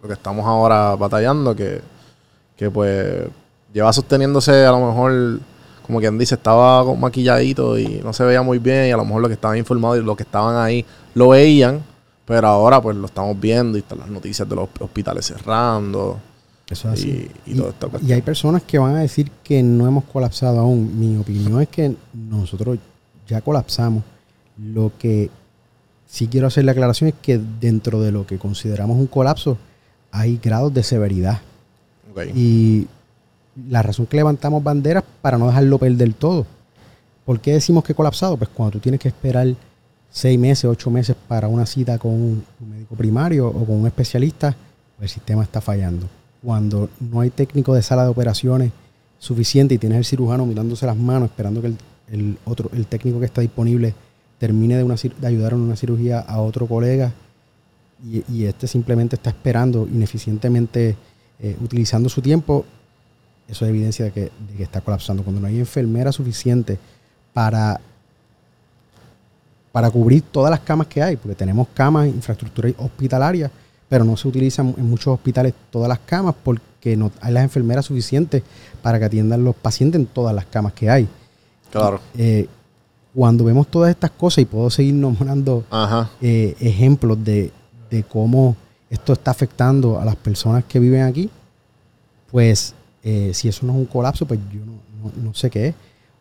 [0.03, 1.81] lo que estamos ahora batallando, que,
[2.55, 3.27] que pues
[3.73, 5.39] lleva sosteniéndose a lo mejor,
[5.85, 9.21] como quien dice, estaba maquilladito y no se veía muy bien y a lo mejor
[9.21, 11.81] los que estaban informados y los que estaban ahí lo veían,
[12.25, 16.19] pero ahora pues lo estamos viendo y están las noticias de los hospitales cerrando
[16.69, 17.29] Eso es así.
[17.45, 18.13] y, y toda esta Y cuestión.
[18.15, 20.97] hay personas que van a decir que no hemos colapsado aún.
[20.99, 22.77] Mi opinión es que nosotros
[23.27, 24.03] ya colapsamos.
[24.61, 25.29] Lo que
[26.05, 29.57] sí quiero hacer la aclaración es que dentro de lo que consideramos un colapso
[30.11, 31.39] hay grados de severidad.
[32.35, 32.87] Y
[33.69, 36.45] la razón que levantamos banderas para no dejarlo perder todo.
[37.25, 38.35] ¿Por qué decimos que colapsado?
[38.35, 39.47] Pues cuando tú tienes que esperar
[40.09, 43.87] seis meses, ocho meses para una cita con un, un médico primario o con un
[43.87, 44.55] especialista,
[44.97, 46.07] pues el sistema está fallando.
[46.43, 48.71] Cuando no hay técnico de sala de operaciones
[49.19, 51.77] suficiente y tienes el cirujano mirándose las manos esperando que el,
[52.11, 53.93] el otro, el técnico que está disponible
[54.39, 57.11] termine de, una, de ayudar en una cirugía a otro colega
[58.03, 60.95] y, y este simplemente está esperando ineficientemente
[61.39, 62.65] eh, utilizando su tiempo,
[63.47, 65.23] eso es evidencia de que, de que está colapsando.
[65.23, 66.79] Cuando no hay enfermera suficiente
[67.33, 67.79] para
[69.71, 73.51] para cubrir todas las camas que hay, porque tenemos camas, infraestructura hospitalaria,
[73.87, 77.85] pero no se utilizan en muchos hospitales todas las camas porque no hay las enfermeras
[77.85, 78.43] suficientes
[78.81, 81.07] para que atiendan los pacientes en todas las camas que hay.
[81.71, 81.99] Claro.
[82.17, 82.47] Eh,
[83.13, 85.63] cuando vemos todas estas cosas, y puedo seguir nombrando
[86.21, 87.51] eh, ejemplos de,
[87.89, 88.55] de cómo
[88.89, 91.29] esto está afectando a las personas que viven aquí,
[92.31, 95.69] pues eh, si eso no es un colapso, pues yo no, no- no sé qué
[95.69, 95.75] es.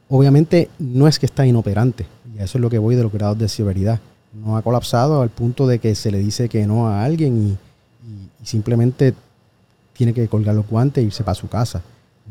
[0.09, 3.13] Obviamente no es que está inoperante, y a eso es lo que voy de los
[3.13, 4.01] grados de severidad.
[4.33, 7.51] No ha colapsado al punto de que se le dice que no a alguien y,
[7.51, 9.15] y- y simplemente
[9.93, 11.83] tiene que colgar los guantes e irse para su casa.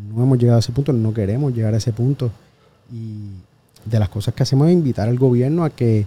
[0.10, 2.32] No hemos llegado a ese punto, no queremos llegar a ese punto.
[2.92, 3.32] Y
[3.90, 6.06] de las cosas que hacemos es invitar al gobierno a que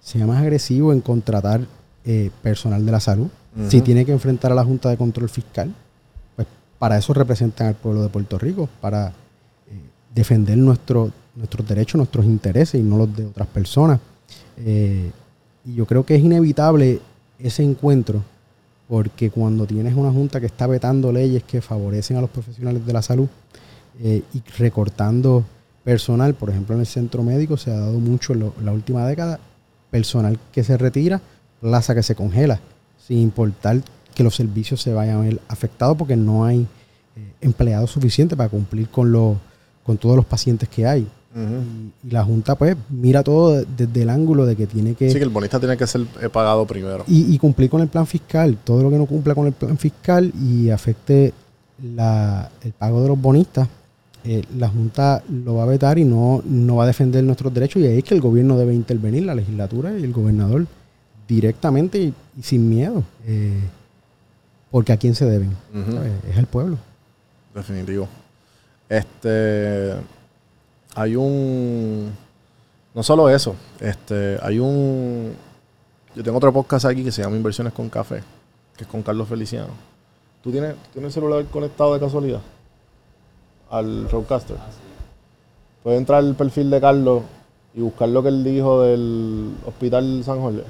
[0.00, 1.60] sea más agresivo en contratar
[2.04, 3.28] eh, personal de la salud.
[3.68, 5.74] Si tiene que enfrentar a la Junta de Control Fiscal,
[6.34, 9.12] pues para eso representan al pueblo de Puerto Rico, para eh,
[10.14, 14.00] defender nuestro, nuestros derechos, nuestros intereses y no los de otras personas.
[14.56, 15.10] Eh,
[15.66, 17.00] y yo creo que es inevitable
[17.38, 18.22] ese encuentro,
[18.88, 22.92] porque cuando tienes una junta que está vetando leyes que favorecen a los profesionales de
[22.92, 23.28] la salud
[24.00, 25.44] eh, y recortando
[25.84, 28.72] personal, por ejemplo en el centro médico se ha dado mucho en, lo- en la
[28.72, 29.40] última década,
[29.90, 31.20] personal que se retira,
[31.60, 32.60] plaza que se congela,
[33.06, 33.80] sin importar
[34.14, 36.60] que los servicios se vayan a ver afectados porque no hay
[37.16, 39.36] eh, empleados suficientes para cumplir con, los
[39.82, 41.06] con todos los pacientes que hay.
[41.34, 45.08] Y, y la Junta pues mira todo de- desde el ángulo de que tiene que,
[45.10, 47.04] Sí, que el bonista tiene que ser eh, pagado primero.
[47.08, 48.58] y, y cumplir con el plan fiscal.
[48.62, 51.32] Todo lo que no cumpla con el plan fiscal y afecte
[51.82, 53.66] la- el pago de los bonistas,
[54.24, 57.82] eh, la Junta lo va a vetar y no, no va a defender nuestros derechos.
[57.82, 60.66] Y ahí es que el gobierno debe intervenir, la legislatura y el gobernador,
[61.28, 63.02] directamente y, y sin miedo.
[63.26, 63.60] eh,
[64.70, 65.54] porque a quién se deben.
[66.30, 66.78] Es al pueblo.
[67.54, 68.08] Definitivo.
[68.88, 69.92] Este.
[70.94, 72.10] Hay un.
[72.94, 73.54] No solo eso.
[73.78, 74.38] Este.
[74.42, 75.34] Hay un.
[76.16, 78.22] Yo tengo otro podcast aquí que se llama Inversiones con Café.
[78.74, 79.74] Que es con Carlos Feliciano.
[80.42, 82.40] ¿Tú tienes, tienes el celular conectado de casualidad?
[83.72, 84.56] Al Roadcaster.
[85.82, 87.22] Puedes entrar al perfil de Carlos
[87.74, 90.62] y buscar lo que él dijo del Hospital San Jorge.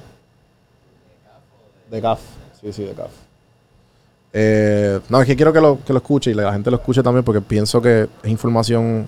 [1.91, 2.21] De CAF.
[2.61, 3.11] Sí, sí, de CAF.
[4.33, 7.03] Eh, no, es que quiero que lo, que lo escuche y la gente lo escuche
[7.03, 9.07] también porque pienso que es información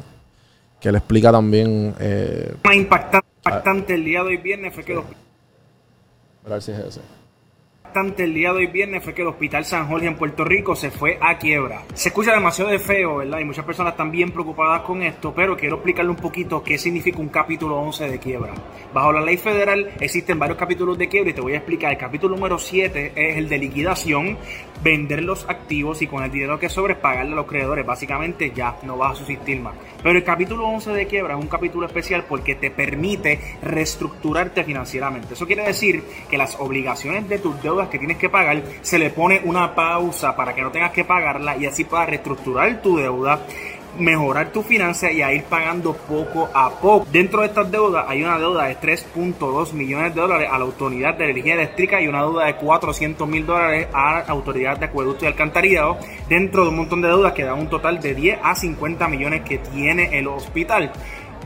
[0.81, 1.95] que le explica también.
[1.99, 5.03] Eh, más impactante, impactante el día de hoy viernes fue que
[6.47, 7.01] ver si es ese.
[7.97, 10.91] El día de hoy viernes fue que el Hospital San Jorge en Puerto Rico se
[10.91, 11.85] fue a quiebra.
[11.95, 13.39] Se escucha demasiado de feo, ¿verdad?
[13.39, 17.21] Y muchas personas están bien preocupadas con esto, pero quiero explicarle un poquito qué significa
[17.21, 18.53] un capítulo 11 de quiebra.
[18.93, 21.93] Bajo la ley federal existen varios capítulos de quiebra y te voy a explicar.
[21.93, 24.39] El capítulo número 7 es el de liquidación,
[24.83, 27.87] vender los activos y con el dinero que sobre pagarle a los creadores.
[27.87, 29.75] Básicamente ya no vas a subsistir más.
[30.03, 35.35] Pero el capítulo 11 de quiebra es un capítulo especial porque te permite reestructurarte financieramente.
[35.35, 39.11] Eso quiere decir que las obligaciones de tus deudas que tienes que pagar se le
[39.11, 43.41] pone una pausa para que no tengas que pagarla y así puedas reestructurar tu deuda
[43.99, 47.07] mejorar tu finanzas y a ir pagando poco a poco.
[47.11, 51.15] Dentro de estas deudas hay una deuda de 3.2 millones de dólares a la Autoridad
[51.15, 55.25] de Energía Eléctrica y una deuda de 400 mil dólares a la Autoridad de Acueducto
[55.25, 58.55] y Alcantarillado, dentro de un montón de deudas que dan un total de 10 a
[58.55, 60.93] 50 millones que tiene el hospital.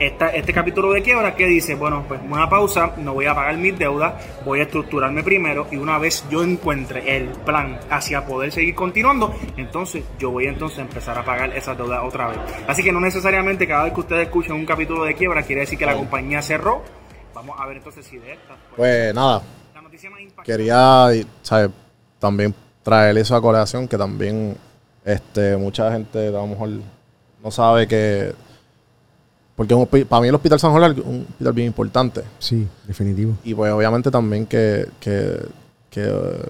[0.01, 3.57] Esta- este capítulo de quiebra que dice, bueno, pues una pausa, no voy a pagar
[3.57, 8.53] mis deudas, voy a estructurarme primero y una vez yo encuentre el plan hacia poder
[8.53, 12.39] seguir continuando, entonces yo voy entonces a empezar a pagar esas deudas otra vez.
[12.69, 15.77] Así que no necesariamente cada vez que ustedes escuchen un capítulo de quiebra quiere decir
[15.77, 16.83] que la compañía cerró.
[17.35, 18.55] Vamos a ver entonces si de esta.
[18.55, 19.43] pues, Pues nada,
[19.75, 21.09] la noticia más quería
[21.43, 21.71] ¿sabes?
[22.21, 24.57] también traer eso a colación que también
[25.05, 26.69] este, mucha gente a lo mejor
[27.43, 28.33] no sabe que.
[29.59, 32.23] Porque un para mí el Hospital San Jorge es un hospital bien importante.
[32.39, 33.35] Sí, definitivo.
[33.45, 35.37] Y pues obviamente también que, que,
[35.91, 36.43] que, eh,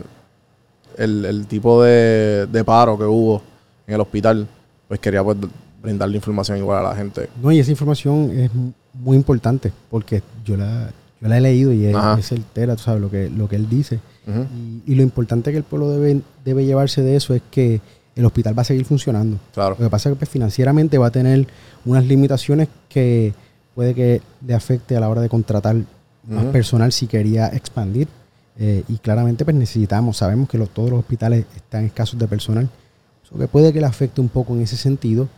[0.98, 3.42] el, el tipo de, de paro que hubo
[3.86, 4.46] en el hospital,
[4.86, 5.36] pues quería pues
[5.82, 7.28] brindarle información igual a la gente.
[7.42, 11.72] No, y esa información es mu- muy importante porque yo la, yo la he leído
[11.72, 14.00] y es, es certera, tú sabes, lo que, lo que él dice.
[14.28, 17.80] Y, y lo importante que el pueblo debe, debe llevarse de eso es que
[18.18, 19.38] el hospital va a seguir funcionando.
[19.54, 19.76] Claro.
[19.78, 21.46] Lo que pasa es que pues, financieramente va a tener
[21.84, 23.32] unas limitaciones que
[23.74, 25.76] puede que le afecte a la hora de contratar
[26.26, 28.08] más personal si quería expandir.
[28.60, 32.68] Eh, y claramente pues necesitamos, sabemos que los- todos los hospitales están escasos de personal.
[33.24, 35.28] Eso que puede que le afecte un poco en ese sentido,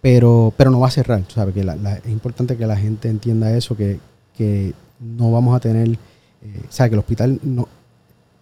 [0.00, 1.22] pero, pero no va a cerrar.
[1.22, 1.54] tú ¿sabes?
[1.54, 4.00] Que la- la- es importante que la gente entienda eso, que,
[4.36, 7.68] que no vamos a tener, eh, o sea, que el hospital no,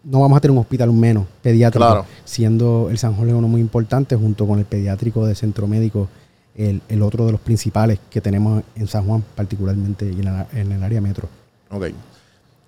[0.05, 2.07] no vamos a tener un hospital menos pediátrico, Claro.
[2.25, 6.09] siendo el San Jorge uno muy importante junto con el pediátrico de Centro Médico,
[6.57, 10.47] el, el otro de los principales que tenemos en San Juan, particularmente y en, la-
[10.53, 11.29] en el área metro.
[11.71, 11.87] Ok.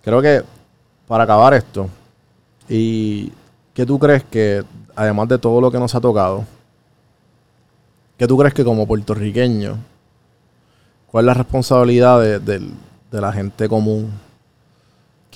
[0.03, 0.43] creo que
[1.07, 1.89] para acabar esto,
[2.69, 3.31] ¿y
[3.75, 4.65] qué tú crees que,
[4.97, 6.45] además de todo lo que nos ha tocado,
[8.17, 9.77] qué tú crees que como puertorriqueño,
[11.11, 14.11] cuál es la responsabilidad de, de la gente común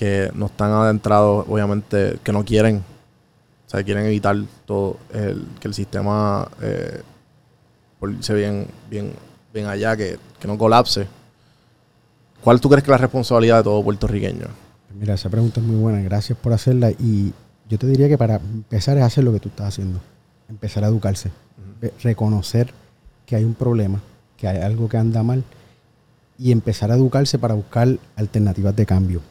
[0.01, 4.35] que no están adentrados, obviamente, que no quieren, o sea, quieren evitar
[4.65, 7.03] todo el, que el sistema eh,
[7.99, 9.13] por irse bien, bien,
[9.53, 11.05] bien allá, que, que no colapse.
[12.43, 14.47] ¿Cuál tú crees que es la responsabilidad de todo puertorriqueño?
[14.99, 16.01] Mira, esa pregunta es muy buena.
[16.01, 16.89] Gracias por hacerla.
[16.89, 17.31] Y
[17.69, 19.99] yo te diría que para empezar es hacer lo que tú estás haciendo.
[20.49, 21.29] Empezar a educarse.
[22.01, 22.73] Reconocer
[23.27, 24.01] que hay un problema,
[24.35, 25.43] que hay algo que anda mal.
[26.39, 29.21] Y empezar a educarse para buscar alternativas de cambio.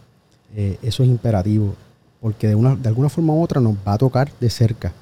[0.55, 1.74] Eh, eso es imperativo.
[2.20, 4.92] Porque de, una, de alguna forma u otra nos va a tocar de cerca.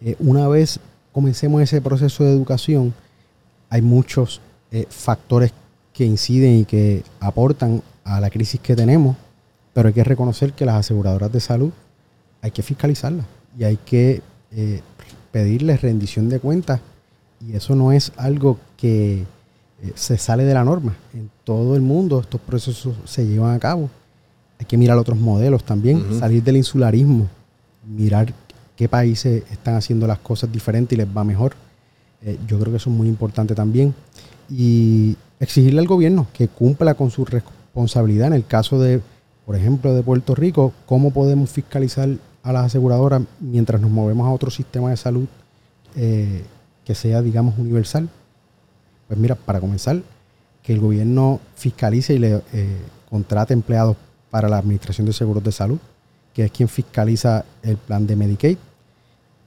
[0.00, 0.80] Eh, una vez
[1.12, 2.92] comencemos ese proceso de educación,
[3.70, 4.40] hay muchos
[4.70, 5.52] eh, factores
[5.92, 9.16] que inciden y que aportan a la crisis que tenemos,
[9.72, 11.70] pero hay que reconocer que las aseguradoras de salud
[12.42, 13.26] hay que fiscalizarlas
[13.56, 14.20] y hay que
[15.32, 16.80] pedirles rendición de cuentas
[17.40, 19.24] y eso no es algo que
[19.94, 20.94] se sale de la norma.
[21.14, 23.88] En todo el mundo estos procesos se llevan a cabo.
[24.64, 27.28] Hay que mirar otros modelos también, salir del insularismo,
[27.86, 28.32] mirar
[28.74, 31.52] qué países están haciendo las cosas diferentes y les va mejor.
[32.22, 33.94] Eh, yo creo que eso es muy importante también.
[34.48, 38.28] Y exigirle al gobierno que cumpla con su responsabilidad.
[38.28, 39.02] En el caso de,
[39.44, 42.08] por ejemplo, de Puerto Rico, cómo podemos fiscalizar
[42.42, 45.26] a las aseguradoras mientras nos movemos a otro sistema de salud
[45.94, 46.42] eh,
[46.86, 48.08] que sea, digamos, universal.
[49.08, 50.00] Pues mira, para comenzar,
[50.62, 52.78] que el gobierno fiscalice y le eh,
[53.10, 53.98] contrate empleados
[54.34, 55.78] para la Administración de Seguros de Salud,
[56.34, 58.56] que es quien fiscaliza el plan de Medicaid.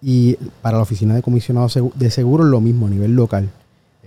[0.02, 3.50] Y para la Oficina de Comisionados de Seguros lo mismo a nivel local.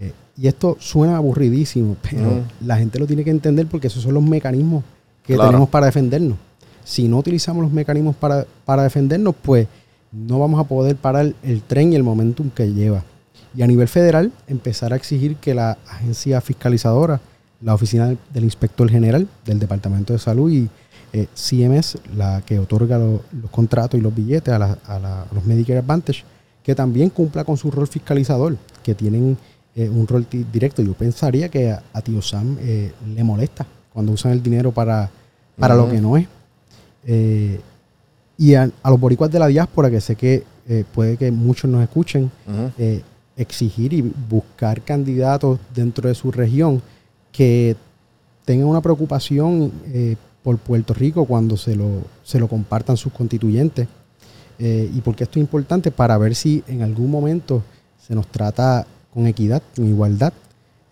[0.00, 2.42] Eh, y esto suena aburridísimo, pero Ujú.
[2.64, 4.82] la gente lo tiene que entender porque esos son los mecanismos
[5.26, 5.50] que Claro.
[5.50, 6.38] tenemos para defendernos.
[6.82, 9.68] Si no utilizamos los mecanismos para, para defendernos, pues
[10.12, 13.04] no vamos a poder parar el tren y el momentum que lleva.
[13.54, 17.20] Y a nivel federal, empezar a exigir que la agencia fiscalizadora,
[17.62, 20.68] la oficina del, inspector general del Departamento de Salud y
[21.12, 25.22] eh, CMS, la que otorga lo- los contratos y los billetes a, la- a la-
[25.22, 26.22] a los Medicare Advantage,
[26.62, 29.36] que también cumpla con su rol fiscalizador, que tienen
[29.76, 30.82] eh, un rol directo.
[30.82, 35.10] Yo pensaría que a, a tío Sam eh, le molesta cuando usan el dinero para,
[35.58, 36.26] para lo que no es.
[37.06, 37.60] Eh,
[38.38, 40.44] y a, los boricuas de la diáspora, que sé que
[40.94, 42.30] puede que muchos nos escuchen,
[43.36, 46.80] exigir y buscar candidatos dentro de su región
[47.32, 47.76] que
[48.44, 53.88] tengan una preocupación eh, por Puerto Rico cuando se lo, se lo compartan sus constituyentes.
[54.58, 57.62] Eh, y porque esto es importante para ver si en algún momento
[58.06, 60.32] se nos trata con equidad, con igualdad,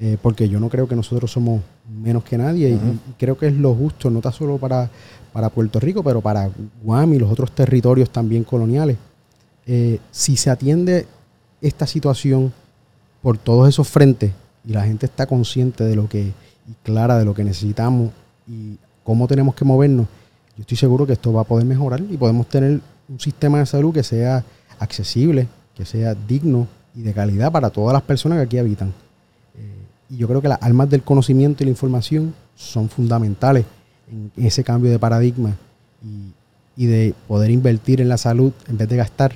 [0.00, 1.60] eh, porque yo no creo que nosotros somos
[2.02, 4.90] menos que nadie y- creo que es lo justo, no tan solo para,
[5.32, 6.50] para Puerto Rico, pero para
[6.82, 8.96] Guam y los otros territorios también coloniales.
[9.66, 11.06] Eh, si se atiende
[11.60, 12.52] esta situación
[13.20, 14.32] por todos esos frentes
[14.68, 18.10] y la gente está consciente de lo que y clara de lo que necesitamos
[18.46, 20.06] y cómo tenemos que movernos,
[20.56, 23.66] yo estoy seguro que esto va a poder mejorar y podemos tener un sistema de
[23.66, 24.44] salud que sea
[24.78, 28.88] accesible, que sea digno y de calidad para todas las personas que aquí habitan.
[29.56, 33.64] Eh, y yo creo que las almas del conocimiento y la información son fundamentales
[34.10, 35.56] en ese cambio de paradigma
[36.04, 39.34] y, y de poder invertir en la salud en vez de gastar,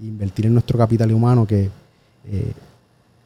[0.00, 1.70] invertir en nuestro capital humano que,
[2.26, 2.52] eh,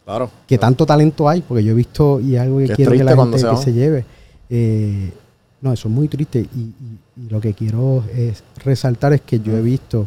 [0.06, 0.30] Claro.
[0.46, 3.10] que tanto talento hay, porque yo he visto y es algo que quiero que la
[3.24, 4.04] gente se que se lleve.
[4.48, 5.12] Eh,
[5.60, 9.40] no, eso es muy triste y, y- y lo que quiero es resaltar es que
[9.40, 10.06] yo he visto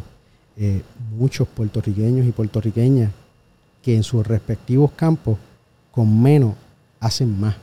[0.56, 0.80] eh,
[1.18, 3.10] muchos puertorriqueños y puertorriqueñas
[3.82, 5.36] que en sus respectivos campos
[5.90, 6.54] con menos
[7.00, 7.56] hacen más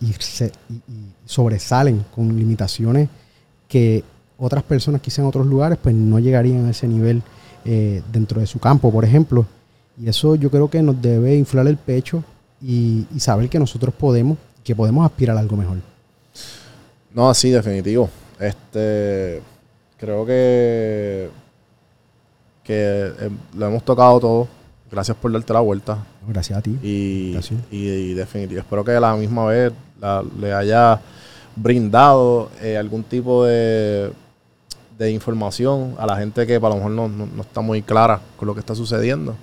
[0.00, 3.08] y, se- y- y sobresalen con limitaciones
[3.68, 4.02] que
[4.38, 7.22] otras personas quizás en otros lugares pues no llegarían a ese nivel
[7.64, 9.46] eh, dentro de su campo, por ejemplo.
[9.98, 12.22] Y eso yo creo que nos debe inflar el pecho
[12.62, 15.78] y, y saber que nosotros podemos, que podemos aspirar a algo mejor.
[17.14, 18.10] No, sí, definitivo.
[18.38, 19.40] Este,
[19.98, 21.30] creo que
[22.62, 24.48] que eh, lo hemos tocado todo.
[24.90, 25.98] Gracias por darte la vuelta.
[26.28, 26.76] Gracias a ti.
[26.82, 27.60] Y, Gracias.
[27.70, 28.60] y, y definitivo.
[28.60, 31.00] Espero que a la misma vez la- le haya
[31.54, 34.10] brindado eh, algún tipo de,
[34.98, 38.20] de información a la gente que a lo mejor no, no- no está muy clara
[38.36, 39.36] con lo que está sucediendo.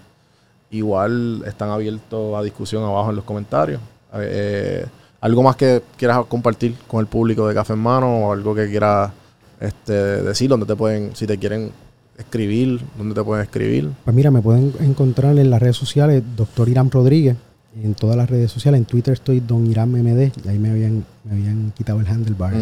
[0.73, 3.79] Igual están abiertos a discusión abajo en los comentarios.
[4.15, 4.83] Eh,
[5.21, 8.67] ¿Algo más que quieras compartir con el público de Café en Mano o algo que
[8.67, 9.11] quieras
[9.59, 10.49] este, decir?
[10.49, 11.71] Donde te pueden, si te quieren
[12.17, 13.91] escribir, donde te pueden escribir.
[14.03, 17.37] Pues mira, me pueden encontrar en las redes sociales, doctor Irán Rodríguez,
[17.81, 18.79] en todas las redes sociales.
[18.79, 22.53] En Twitter estoy Don Irán MMD, y ahí me habían, me habían quitado el handlebar.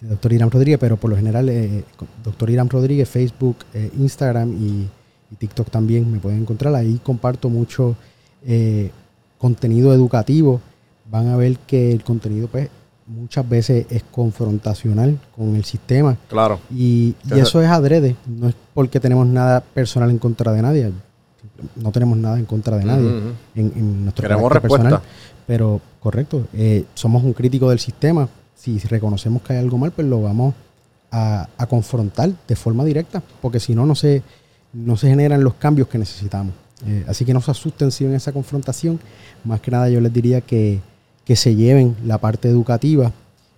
[0.00, 0.32] De Dr.
[0.32, 1.84] Irán Rodríguez, pero por lo general, eh,
[2.22, 2.50] Dr.
[2.50, 4.88] Irán Rodríguez, Facebook, eh, Instagram y,
[5.30, 6.74] y TikTok también me pueden encontrar.
[6.74, 7.96] Ahí comparto mucho
[8.46, 8.90] eh,
[9.38, 10.60] contenido educativo.
[11.10, 12.68] Van a ver que el contenido, pues,
[13.06, 16.16] muchas veces es confrontacional con el sistema.
[16.28, 16.60] Claro.
[16.70, 20.92] Y, y eso es adrede, no es porque tenemos nada personal en contra de nadie.
[21.76, 23.08] No tenemos nada en contra de nadie
[23.54, 24.84] en, en nuestro Queremos respuesta.
[24.84, 25.02] personal.
[25.46, 28.28] Pero, correcto, eh, somos un crítico del sistema.
[28.54, 30.54] Si reconocemos que hay algo mal, pues lo vamos
[31.10, 34.22] a, a confrontar de forma directa, porque si no, no se,
[34.72, 36.54] no se generan los cambios que necesitamos.
[36.86, 39.00] Eh, así que no se asusten si ven esa confrontación.
[39.44, 40.80] Más que nada, yo les diría que,
[41.24, 43.12] que se lleven la parte educativa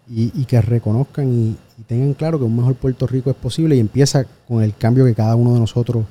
[0.08, 1.56] y, y que reconozcan y,
[1.86, 5.14] tengan claro que un mejor Puerto Rico es posible y empieza con el cambio que
[5.14, 6.04] cada uno de nosotros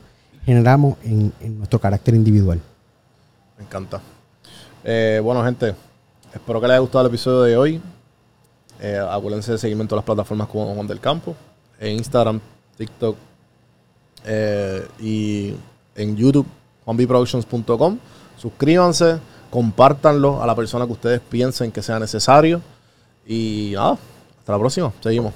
[0.43, 2.59] generamos en, en nuestro carácter individual.
[3.55, 4.01] Me encanta.
[4.83, 5.75] Eh, bueno, gente,
[6.33, 7.81] espero que les haya gustado el episodio de hoy.
[8.81, 11.35] Eh, acuérdense de seguirme en las plataformas como Juan del Campo,
[11.79, 12.39] en Instagram,
[12.77, 13.15] TikTok
[14.25, 15.53] eh, y
[15.95, 16.45] en YouTube,
[16.85, 17.97] juanbproductions.com.
[18.37, 22.61] Suscríbanse, compártanlo a la persona que ustedes piensen que sea necesario.
[23.27, 23.97] Y nada,
[24.39, 24.91] hasta la próxima.
[25.01, 25.33] Seguimos.